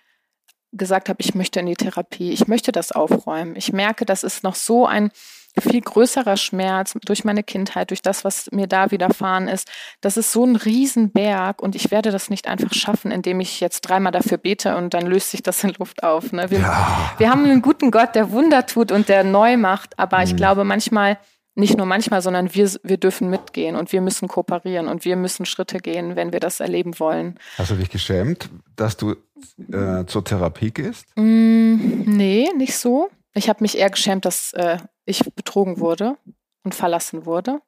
[0.73, 3.57] gesagt habe, ich möchte in die Therapie, ich möchte das aufräumen.
[3.57, 5.11] Ich merke, das ist noch so ein
[5.59, 9.69] viel größerer Schmerz durch meine Kindheit, durch das, was mir da widerfahren ist.
[10.03, 13.81] Das ist so ein Riesenberg und ich werde das nicht einfach schaffen, indem ich jetzt
[13.81, 16.31] dreimal dafür bete und dann löst sich das in Luft auf.
[16.33, 16.51] Ne?
[16.51, 17.13] Wir, Ja.
[17.19, 20.37] wir haben einen guten Gott, der Wunder tut und der neu macht, aber ich Mhm.
[20.37, 21.19] glaube manchmal,
[21.59, 25.45] nicht nur manchmal, sondern wir, wir dürfen mitgehen und wir müssen kooperieren und wir müssen
[25.45, 27.39] Schritte gehen, wenn wir das erleben wollen.
[27.59, 29.17] Hast du dich geschämt, dass du
[29.73, 31.05] äh, zur Therapie gehst?
[31.17, 33.11] Mm, nee, nicht so.
[33.35, 36.17] Ich habe mich eher geschämt, dass äh, ich betrogen wurde
[36.65, 37.61] und verlassen wurde,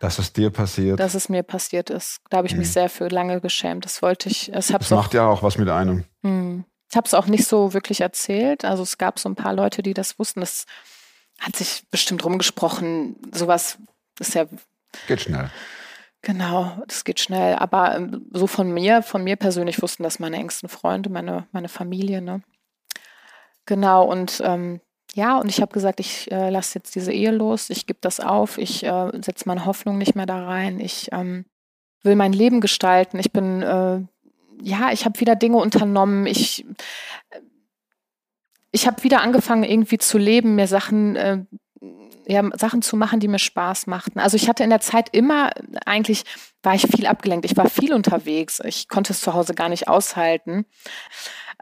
[0.00, 0.98] Dass es dir passiert?
[0.98, 2.20] dass es mir passiert ist.
[2.30, 2.72] Da habe ich mich Mhm.
[2.72, 3.84] sehr für lange geschämt.
[3.84, 4.50] Das wollte ich.
[4.52, 6.04] Das auch, macht ja auch was mit einem.
[6.22, 6.64] Hm.
[6.90, 8.64] Ich habe es auch nicht so wirklich erzählt.
[8.64, 10.40] Also es gab so ein paar Leute, die das wussten.
[10.40, 10.66] Das
[11.38, 13.16] hat sich bestimmt rumgesprochen.
[13.32, 13.78] Sowas
[14.18, 14.46] ist ja
[15.06, 15.50] Geht schnell.
[16.20, 17.56] genau, das geht schnell.
[17.56, 21.68] Aber ähm, so von mir, von mir persönlich wussten das meine engsten Freunde, meine meine
[21.68, 22.22] Familie.
[22.22, 22.42] Ne?
[23.66, 24.80] Genau und ähm,
[25.14, 28.18] ja, und ich habe gesagt, ich äh, lasse jetzt diese Ehe los, ich gebe das
[28.18, 31.44] auf, ich äh, setze meine Hoffnung nicht mehr da rein, ich ähm,
[32.02, 34.00] will mein Leben gestalten, ich bin, äh,
[34.62, 36.64] ja, ich habe wieder Dinge unternommen, ich,
[37.30, 37.40] äh,
[38.72, 41.44] ich habe wieder angefangen irgendwie zu leben, mir Sachen, äh,
[42.26, 44.18] ja, Sachen zu machen, die mir Spaß machten.
[44.18, 45.50] Also ich hatte in der Zeit immer,
[45.84, 46.24] eigentlich
[46.62, 49.88] war ich viel abgelenkt, ich war viel unterwegs, ich konnte es zu Hause gar nicht
[49.88, 50.64] aushalten.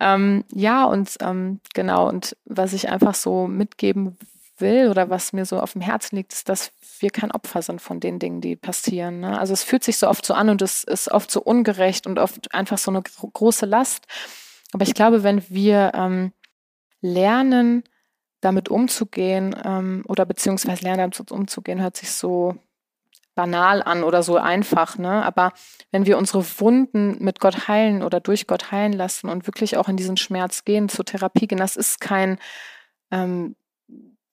[0.01, 4.17] Ähm, ja, und ähm, genau, und was ich einfach so mitgeben
[4.59, 7.81] will oder was mir so auf dem Herzen liegt, ist, dass wir kein Opfer sind
[7.81, 9.21] von den Dingen, die passieren.
[9.21, 9.39] Ne?
[9.39, 12.19] Also es fühlt sich so oft so an und es ist oft so ungerecht und
[12.19, 14.07] oft einfach so eine gro große Last.
[14.73, 16.33] Aber ich glaube, wenn wir ähm,
[17.01, 17.85] lernen,
[18.41, 22.57] damit umzugehen ähm, oder beziehungsweise lernen, damit umzugehen, hört sich so
[23.35, 25.25] banal an oder so einfach, ne?
[25.25, 25.53] Aber
[25.93, 29.89] wenn wir unsere Wunden mit Gott heilen oder durch Gott heilen lassen und wirklich auch
[29.89, 32.39] in diesen Schmerz gehen, zur Therapie gehen, das ist kein,
[33.11, 33.57] ähm,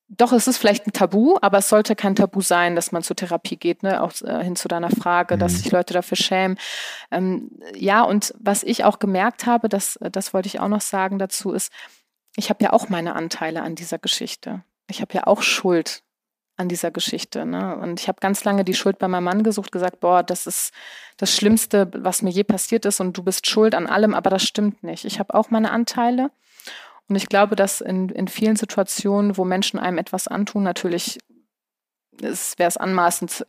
[0.09, 3.15] doch, es ist vielleicht ein Tabu, aber es sollte kein Tabu sein, dass man zur
[3.17, 4.01] Therapie geht, ne?
[4.01, 5.39] Auch äh, hin zu deiner Frage, Mhm.
[5.39, 6.57] dass sich Leute dafür schämen.
[7.11, 11.19] Ähm, ja, und was ich auch gemerkt habe, das, das wollte ich auch noch sagen
[11.19, 11.71] dazu, ist,
[12.37, 14.63] ich habe ja auch meine Anteile an dieser Geschichte.
[14.87, 16.03] Ich habe ja auch Schuld
[16.55, 17.45] an dieser Geschichte.
[17.45, 17.75] Ne?
[17.77, 20.71] Und ich habe ganz lange die Schuld bei meinem Mann gesucht, gesagt, boah, das ist
[21.17, 24.43] das Schlimmste, was mir je passiert ist und du bist schuld an allem, aber das
[24.43, 25.03] stimmt nicht.
[25.03, 26.31] Ich habe auch meine Anteile.
[27.09, 31.19] Und ich glaube, dass in, in vielen Situationen, wo Menschen einem etwas antun, natürlich
[32.19, 33.45] wäre es anmaßend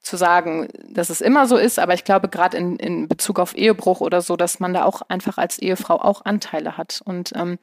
[0.00, 3.54] zu sagen, dass es immer so ist, aber ich glaube, gerade in, in Bezug auf
[3.54, 7.02] Ehebruch oder so, dass man da auch einfach als Ehefrau auch Anteile hat.
[7.04, 7.58] Und ähm,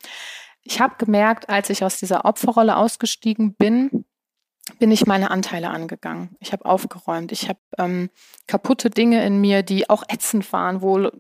[0.66, 4.06] ich habe gemerkt, als ich aus dieser Opferrolle ausgestiegen bin,
[4.80, 6.36] bin ich meine Anteile angegangen.
[6.40, 7.32] Ich habe aufgeräumt.
[7.32, 8.10] Ich habe ähm,
[8.48, 11.12] kaputte Dinge in mir, die auch ätzend waren, wo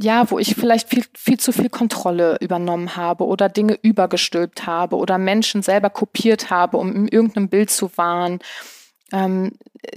[0.00, 4.96] ja, wo ich vielleicht viel, viel zu viel Kontrolle übernommen habe oder Dinge übergestülpt habe
[4.96, 8.40] oder Menschen selber kopiert habe, um in irgendeinem Bild zu wahren,
[9.12, 9.52] ähm,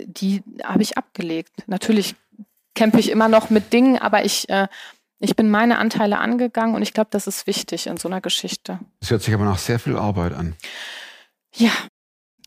[0.05, 1.51] die habe ich abgelegt.
[1.67, 2.15] Natürlich
[2.75, 4.67] kämpfe ich immer noch mit Dingen, aber ich, äh,
[5.19, 8.79] ich bin meine Anteile angegangen und ich glaube, das ist wichtig in so einer Geschichte.
[9.01, 10.55] Das hört sich aber nach sehr viel Arbeit an.
[11.53, 11.71] Ja,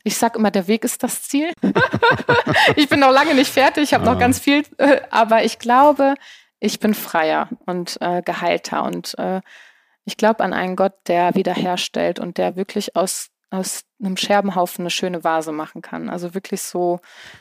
[0.05, 1.53] ich sag immer, der Weg ist das Ziel.
[2.77, 4.13] ich bin noch lange nicht fertig, ich habe Ah.
[4.13, 6.15] noch ganz viel, äh, aber ich glaube,
[6.61, 9.41] ich bin freier und äh, geheilter und äh,
[10.05, 14.91] ich glaube an einen Gott, der wiederherstellt und der wirklich aus, aus einem Scherbenhaufen eine
[14.91, 16.09] schöne Vase machen kann.
[16.09, 17.01] Also wirklich so,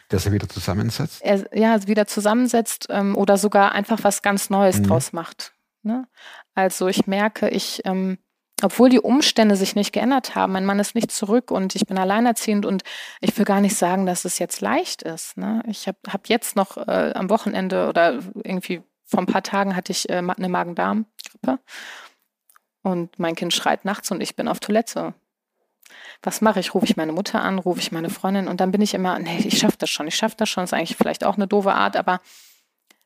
[0.10, 1.22] Dass er wieder zusammensetzt.
[1.24, 4.84] er ja, wieder zusammensetzt ähm, oder sogar einfach was ganz Neues Mhm.
[4.88, 5.54] draus macht.
[5.84, 6.08] Ne?
[6.54, 8.18] Also ich merke, ich, ähm,
[8.62, 11.98] obwohl die Umstände sich nicht geändert haben, mein Mann ist nicht zurück und ich bin
[11.98, 12.84] alleinerziehend und
[13.20, 15.38] ich will gar nicht sagen, dass es jetzt leicht ist.
[15.38, 15.64] Ne?
[15.68, 19.92] Ich habe hab jetzt noch äh, am Wochenende oder irgendwie vor ein paar Tagen hatte
[19.92, 21.58] ich äh, eine Magen-Darm-Grippe
[22.84, 25.14] und mein Kind schreit nachts und ich bin auf Toilette.
[26.24, 26.74] Was mache ich?
[26.74, 29.40] Rufe ich meine Mutter an, rufe ich meine Freundin und dann bin ich immer, nee,
[29.44, 31.96] ich schaffe das schon, ich schaffe das schon, ist eigentlich vielleicht auch eine doofe Art,
[31.98, 32.22] aber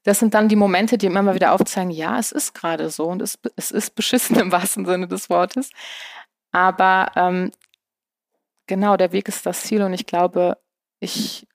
[0.03, 3.05] das sind dann die Momente, die immer mal wieder aufzeigen, ja, es ist gerade so
[3.05, 5.71] und es, es ist beschissen im wahrsten Sinne des Wortes.
[6.51, 7.51] Aber ähm,
[8.67, 10.57] genau, der Weg ist das Ziel und ich glaube,
[10.99, 11.47] ich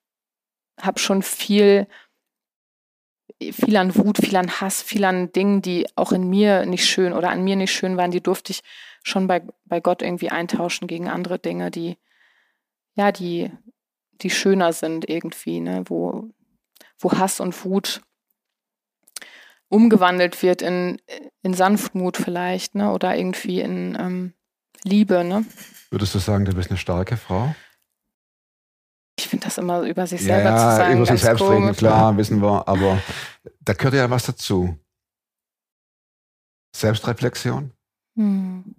[0.81, 1.87] habe schon viel,
[3.39, 7.13] viel an Wut, viel an Hass, viel an Dingen, die auch in mir nicht schön
[7.13, 8.63] oder an mir nicht schön waren, die durfte ich
[9.03, 11.97] schon bei, bei Gott irgendwie eintauschen gegen andere Dinge, die,
[12.95, 13.51] ja, die,
[14.21, 16.29] die schöner sind irgendwie, ne, wo,
[16.99, 18.01] wo Hass und Wut
[19.69, 21.01] umgewandelt wird in,
[21.41, 24.33] in Sanftmut vielleicht, ne, oder irgendwie in ähm,
[24.83, 25.45] Liebe, ne.
[25.89, 27.55] Würdest du sagen, du bist eine starke Frau?
[29.17, 30.95] Ich finde das immer über sich selber ja, zu sagen.
[30.97, 31.61] Über sich selbst komisch.
[31.61, 33.01] reden, klar, wissen wir, aber
[33.59, 34.77] da gehört ja was dazu.
[36.75, 37.71] Selbstreflexion.
[38.15, 38.75] Hm.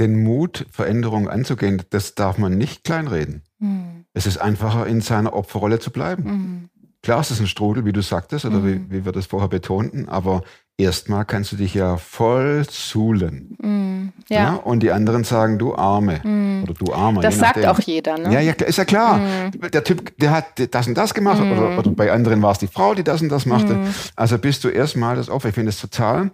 [0.00, 3.42] Den Mut, Veränderungen anzugehen, das darf man nicht kleinreden.
[3.60, 4.06] Hm.
[4.14, 6.24] Es ist einfacher, in seiner Opferrolle zu bleiben.
[6.24, 6.68] Hm.
[7.02, 8.86] Klar, es ist ein Strudel, wie du sagtest, oder wie, hm.
[8.90, 10.42] wie wir das vorher betonten, aber
[10.80, 13.56] erstmal kannst du dich ja voll suhlen.
[13.60, 14.36] Mm, ja.
[14.36, 14.54] ja.
[14.54, 16.20] Und die anderen sagen, du Arme.
[16.24, 16.62] Mm.
[16.64, 17.20] Oder du Arme.
[17.20, 18.32] Das sagt auch jeder, ne?
[18.32, 19.18] Ja, ja, ist ja klar.
[19.18, 19.70] Mm.
[19.72, 21.40] Der Typ, der hat das und das gemacht.
[21.40, 23.78] Oder, oder, bei anderen war es die Frau, die das und das machte.
[24.16, 25.50] Also bist du erstmal das Opfer.
[25.50, 26.30] Ich finde es total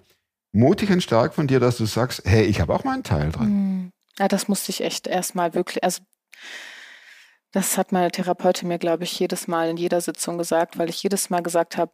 [0.57, 3.49] mutig und stark von dir, dass du sagst, hey, ich habe auch meinen Teil dran.
[3.49, 3.91] Mm.
[4.19, 6.03] Ja, das musste ich echt erstmal wirklich, also
[7.53, 11.03] das hat meine Therapeutin mir, glaube ich, jedes Mal in jeder Sitzung gesagt, weil ich
[11.03, 11.93] jedes Mal gesagt habe,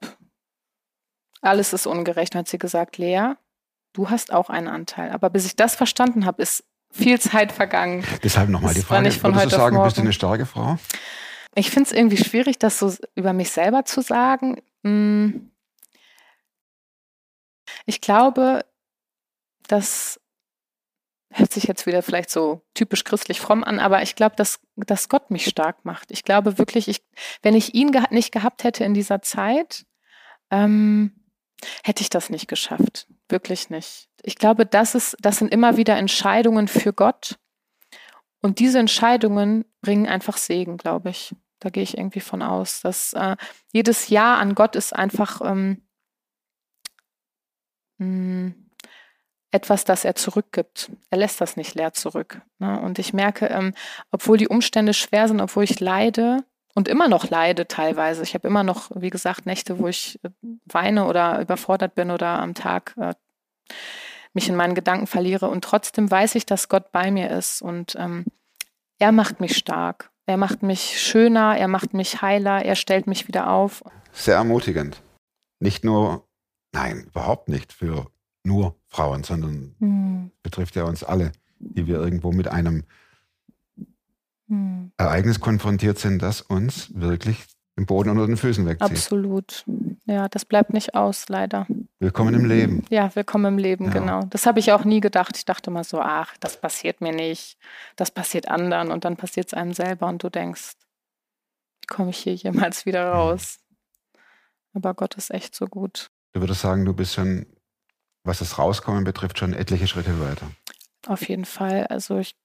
[1.41, 2.35] alles ist ungerecht.
[2.35, 3.35] hat sie gesagt, Lea,
[3.93, 5.11] du hast auch einen Anteil.
[5.11, 8.05] Aber bis ich das verstanden habe, ist viel Zeit vergangen.
[8.23, 10.79] Deshalb nochmal die Frage, nicht würdest du sagen, bist du eine starke Frau?
[11.55, 14.63] Ich finde es irgendwie schwierig, das so über mich selber zu sagen.
[14.85, 15.52] Hm.
[17.87, 18.65] Ich glaube,
[19.69, 20.21] das
[21.33, 25.09] hört sich jetzt wieder vielleicht so typisch christlich fromm an, aber ich glaube, dass, dass
[25.09, 26.11] Gott mich stark macht.
[26.11, 27.03] Ich glaube wirklich, ich,
[27.43, 29.87] wenn ich ihn ge nicht gehabt hätte in dieser Zeit,
[30.51, 31.13] ähm,
[31.83, 33.07] hätte ich das nicht geschafft.
[33.29, 34.09] Wirklich nicht.
[34.23, 37.39] Ich glaube, das, ist, das sind immer wieder Entscheidungen für Gott.
[38.41, 41.35] Und diese Entscheidungen bringen einfach Segen, glaube ich.
[41.61, 42.81] Da gehe ich irgendwie von aus.
[42.81, 43.37] Dass äh,
[43.73, 45.83] jedes Ja an Gott ist einfach ähm,
[48.03, 48.55] hm,
[49.51, 50.91] etwas, das er zurückgibt.
[51.11, 52.41] Er lässt das nicht leer zurück.
[52.59, 52.81] Ne?
[52.81, 53.75] Und ich merke, ähm,
[54.11, 58.23] obwohl die Umstände schwer sind, obwohl ich leide, und immer noch leide teilweise.
[58.23, 60.31] Ich habe immer noch, wie gesagt, Nächte, wo ich äh,
[60.65, 63.15] weine oder überfordert bin oder am Tag äh,
[64.33, 65.49] mich in meinen Gedanken verliere.
[65.49, 68.25] Und trotzdem weiß ich, dass Gott bei mir ist und ähm,
[68.99, 70.11] er macht mich stark.
[70.25, 73.83] Er macht mich schöner, er macht mich heiler, er stellt mich wieder auf.
[74.13, 75.03] Sehr ermutigend.
[75.59, 76.27] Nicht nur,
[76.73, 78.07] nein, überhaupt nicht für
[78.45, 80.31] nur Frauen, sondern mhm.
[80.43, 82.85] betrifft ja uns alle, die wir irgendwo mit einem
[84.49, 84.93] hm.
[84.97, 87.47] Ereignis konfrontiert sind, das uns wirklich
[87.79, 88.91] den Boden unter den Füßen wegzieht.
[88.91, 89.65] Absolut.
[90.05, 91.67] Ja, das bleibt nicht aus, leider.
[92.01, 92.85] Willkommen im Leben.
[92.91, 93.93] Ja, willkommen im Leben, ja.
[93.93, 94.21] genau.
[94.29, 95.37] Das habe ich auch nie gedacht.
[95.37, 97.57] Ich dachte mal so, ach, das passiert mir nicht.
[97.97, 100.73] Das passiert anderen und dann passiert es einem selber und du denkst,
[101.81, 103.59] wie komme ich hier jemals wieder raus?
[104.75, 106.11] Aber Gott ist echt so gut.
[106.33, 107.47] Du würdest sagen, du bist schon,
[108.25, 110.51] was das Rauskommen betrifft, schon etliche Schritte weiter.
[111.07, 111.87] Auf jeden Fall.
[111.89, 112.37] Also ich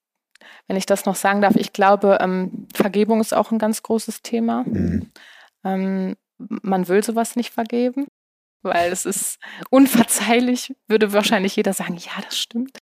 [0.67, 4.21] wenn ich das noch sagen darf, ich glaube, ähm, Vergebung ist auch ein ganz großes
[4.21, 4.63] Thema.
[4.63, 5.11] Mhm.
[5.63, 8.07] Ähm, man will sowas nicht vergeben,
[8.61, 12.77] weil es ist unverzeihlich, würde wahrscheinlich jeder sagen, ja, das stimmt.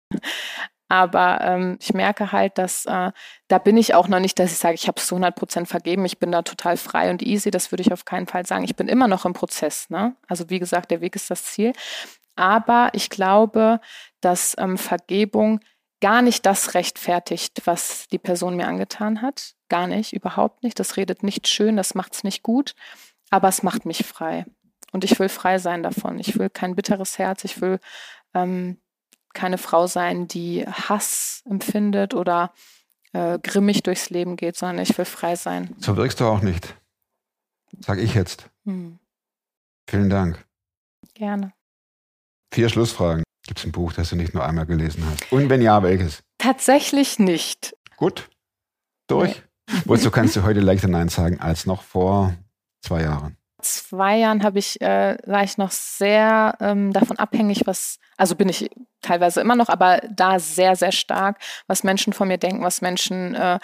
[0.95, 3.11] Aber ähm, ich merke halt, dass äh,
[3.49, 5.67] da bin ich auch noch nicht, dass ich sage, ich habe es zu 100 Prozent
[5.67, 7.51] vergeben, ich bin da total frei und easy.
[7.51, 8.63] Das würde ich auf keinen Fall sagen.
[8.63, 9.91] Ich bin immer noch im Prozess.
[9.91, 10.15] Ne?
[10.29, 11.73] Also wie gesagt, der Weg ist das Ziel.
[12.37, 13.81] Aber ich glaube,
[14.21, 15.59] dass ähm, Vergebung
[16.01, 19.55] gar nicht das rechtfertigt, was die Person mir angetan hat.
[19.69, 20.79] Gar nicht, überhaupt nicht.
[20.79, 22.77] Das redet nicht schön, das macht es nicht gut,
[23.31, 24.47] aber es macht mich frei.
[24.93, 26.21] Und ich will frei sein davon.
[26.21, 27.81] Ich will kein bitteres Herz, ich will
[28.33, 28.79] ähm,
[29.35, 32.53] keine Frau sein, die Hass empfindet oder
[33.13, 35.75] äh, grimmig durchs Leben geht, sondern ich will frei sein.
[35.79, 36.75] So wirkst du auch nicht.
[37.81, 38.51] Sag ich jetzt.
[38.65, 38.99] Hm.
[39.89, 40.45] Vielen Dank.
[41.15, 41.53] Gerne.
[42.53, 43.25] Vier Schlussfragen.
[43.47, 45.31] Gibt es ein Buch, das du nicht nur einmal gelesen hast?
[45.31, 46.23] Und wenn ja, welches?
[46.39, 47.77] Tatsächlich nicht.
[47.97, 48.31] Gut.
[49.07, 49.43] Durch.
[49.69, 49.83] Nee.
[49.85, 52.35] Wozu kannst du heute leichter Nein sagen als noch vor
[52.81, 53.37] zwei Jahren?
[53.65, 58.49] Zwei Jahren habe ich, äh, war ich noch sehr ähm, davon abhängig, was, also bin
[58.49, 62.81] ich teilweise immer noch, aber da sehr, sehr stark, was Menschen von mir denken, was
[62.81, 63.59] Menschen äh,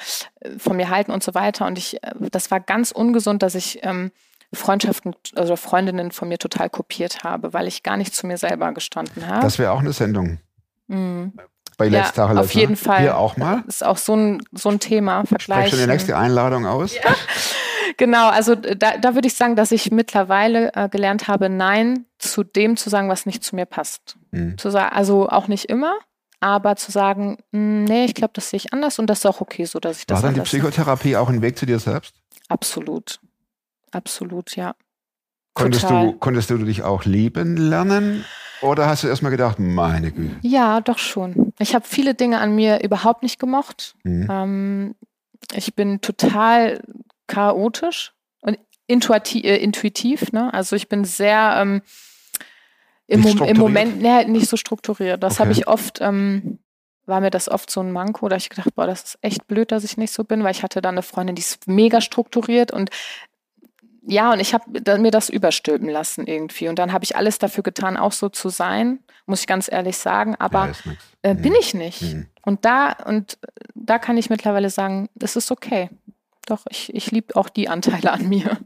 [0.59, 1.67] von mir halten und so weiter.
[1.67, 4.11] Und ich, äh, das war ganz ungesund, dass ich ähm,
[4.53, 8.73] Freundschaften, also Freundinnen von mir total kopiert habe, weil ich gar nicht zu mir selber
[8.73, 9.43] gestanden habe.
[9.43, 10.39] Das wäre auch eine Sendung.
[10.89, 11.33] Mhm.
[11.77, 13.01] Bei Let's ja, Auf jeden Fall.
[13.01, 13.63] Hier auch mal.
[13.65, 15.25] Das ist auch so ein, so ein Thema.
[15.25, 15.69] Vergleichen.
[15.69, 16.95] Sprech schon die nächste Einladung aus.
[16.95, 17.15] Ja.
[17.97, 22.45] Genau, also da, da würde ich sagen, dass ich mittlerweile äh, gelernt habe, Nein zu
[22.45, 24.17] dem zu sagen, was nicht zu mir passt.
[24.31, 24.59] Mhm.
[24.59, 25.95] Zu sagen, also auch nicht immer,
[26.41, 29.41] aber zu sagen, "Mm, nee, ich glaube, das sehe ich anders und das ist auch
[29.41, 30.41] okay so, dass ich das War dann die.
[30.43, 32.15] Psychotherapie auch ein Weg zu dir selbst?
[32.49, 33.21] Absolut.
[33.93, 34.75] Absolut, ja.
[35.55, 36.07] Konntest Total.
[36.13, 38.25] du, konntest du dich auch lieben lernen?
[38.63, 40.37] Oder hast du erstmal gedacht, meine Güte?
[40.43, 41.53] Ja, doch schon.
[41.59, 43.95] Ich habe viele Dinge an mir überhaupt nicht gemocht.
[44.05, 44.29] Mhm.
[44.31, 44.95] Ähm,
[45.55, 46.81] ich bin total
[47.31, 50.33] chaotisch und intuitiv, äh, intuitiv.
[50.33, 50.53] Ne?
[50.53, 51.83] Also ich bin sehr ähm,
[53.07, 53.57] im, Mom im?
[53.57, 55.23] Moment nee, nicht so strukturiert.
[55.23, 55.61] Das habe Okay.
[55.61, 56.59] ich oft, ähm,
[57.07, 59.73] war mir das oft so ein Manko, da ich gedacht, boah, das ist echt blöd,
[59.73, 62.73] dass ich nicht so bin, weil ich hatte da eine Freundin, die ist mega strukturiert
[62.73, 62.91] und
[64.03, 66.69] ja, und ich habe mir das überstülpen lassen irgendwie.
[66.69, 69.99] Und dann habe ich alles dafür getan, auch so zu sein, muss ich ganz ehrlich
[69.99, 70.37] sagen.
[70.37, 70.73] Aber Ja,
[71.23, 71.43] äh, Mhm.
[71.43, 72.03] bin ich nicht.
[72.03, 72.27] Mhm.
[72.43, 73.39] Und da, und
[73.75, 75.91] da kann ich mittlerweile sagen, das ist okay.
[76.51, 78.59] Doch, ich, ich liebe auch die Anteile an mir.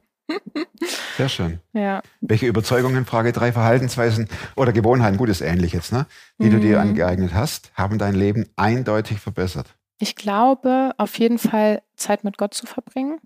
[1.19, 1.61] Sehr schön.
[1.75, 2.01] Ja.
[2.23, 6.07] Welche Überzeugungen, Frage drei Verhaltensweisen oder Gewohnheiten, gut ist ähnlich jetzt, ne?
[6.39, 6.89] Die du dir Mhm.
[6.91, 9.75] angeeignet hast, haben dein Leben eindeutig verbessert.
[9.99, 13.21] Ich glaube, auf jeden Fall Zeit mit Gott zu verbringen.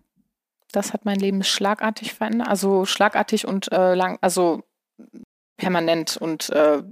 [0.72, 2.48] Das hat mein Leben schlagartig verändert.
[2.48, 4.64] Also schlagartig und äh, lang, also
[5.56, 6.82] permanent und äh,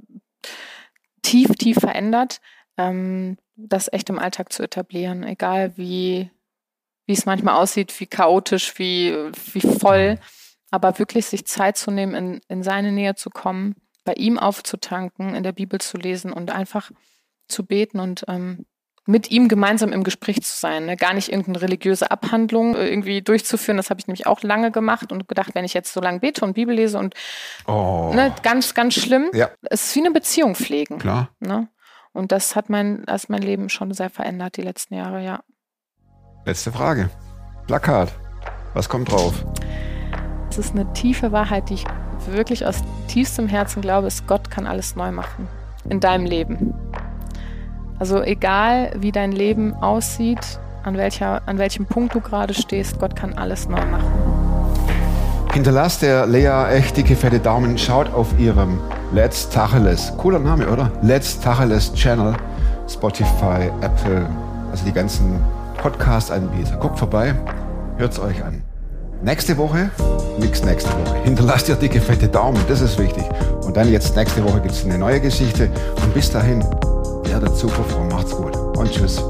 [1.22, 2.40] tief, tief verändert.
[2.78, 6.30] Ähm, das echt im Alltag zu etablieren, egal wie,
[7.07, 9.14] wie es manchmal aussieht, wie chaotisch, wie,
[9.52, 10.18] wie voll,
[10.70, 15.34] aber wirklich sich Zeit zu nehmen, in, in seine Nähe zu kommen, bei ihm aufzutanken,
[15.34, 16.90] in der Bibel zu lesen und einfach
[17.48, 18.66] zu beten und ähm,
[19.07, 20.86] mit ihm gemeinsam im Gespräch zu sein.
[20.86, 20.96] Ne?
[20.96, 23.76] Gar nicht irgendeine religiöse Abhandlung äh, irgendwie durchzuführen.
[23.76, 26.44] Das habe ich nämlich auch lange gemacht und gedacht, wenn ich jetzt so lange bete
[26.44, 27.14] und Bibel lese und
[27.66, 29.30] Oh, ne, ganz, ganz schlimm.
[29.32, 29.50] Ja.
[29.62, 30.98] Es ist wie eine Beziehung pflegen.
[30.98, 31.30] klar.
[31.38, 31.68] Ne?
[32.12, 35.42] Und das hat mein, das mein Leben schon sehr verändert die letzten Jahre, ja.
[36.47, 37.11] Letzte Frage.
[37.66, 38.12] Plakat.
[38.72, 39.44] Was kommt drauf?
[40.49, 41.84] Es ist eine tiefe Wahrheit, die ich
[42.30, 45.49] wirklich aus tiefstem Herzen glaube, ist, Gott kann alles neu machen
[45.90, 46.72] in deinem Leben.
[47.99, 53.16] Also egal, wie dein Leben aussieht, an, welcher, an welchem Punkt du gerade stehst, Gott
[53.16, 54.12] kann alles neu machen.
[55.53, 57.76] Hinterlasst der Lea echt dicke, fette Daumen.
[57.76, 58.78] Schaut auf ihrem
[59.12, 60.12] Let's Tacheles.
[60.16, 60.92] Cooler Name, oder?
[61.03, 62.36] Let's Tacheles Channel.
[62.88, 64.28] Spotify, Apple,
[64.70, 65.40] also die ganzen
[65.76, 66.76] Podcast-Anbieter.
[66.76, 67.34] Guckt vorbei,
[67.96, 68.62] hört's euch an.
[69.22, 69.90] Nächste Woche,
[70.38, 71.16] nix nächste Woche.
[71.24, 73.24] Hinterlasst ihr dicke, fette Daumen, das ist wichtig.
[73.62, 75.70] Und dann jetzt nächste Woche gibt's eine neue Geschichte.
[76.02, 76.64] Und bis dahin,
[77.26, 78.56] der der Zukunft macht's gut.
[78.76, 79.22] Und tschüss.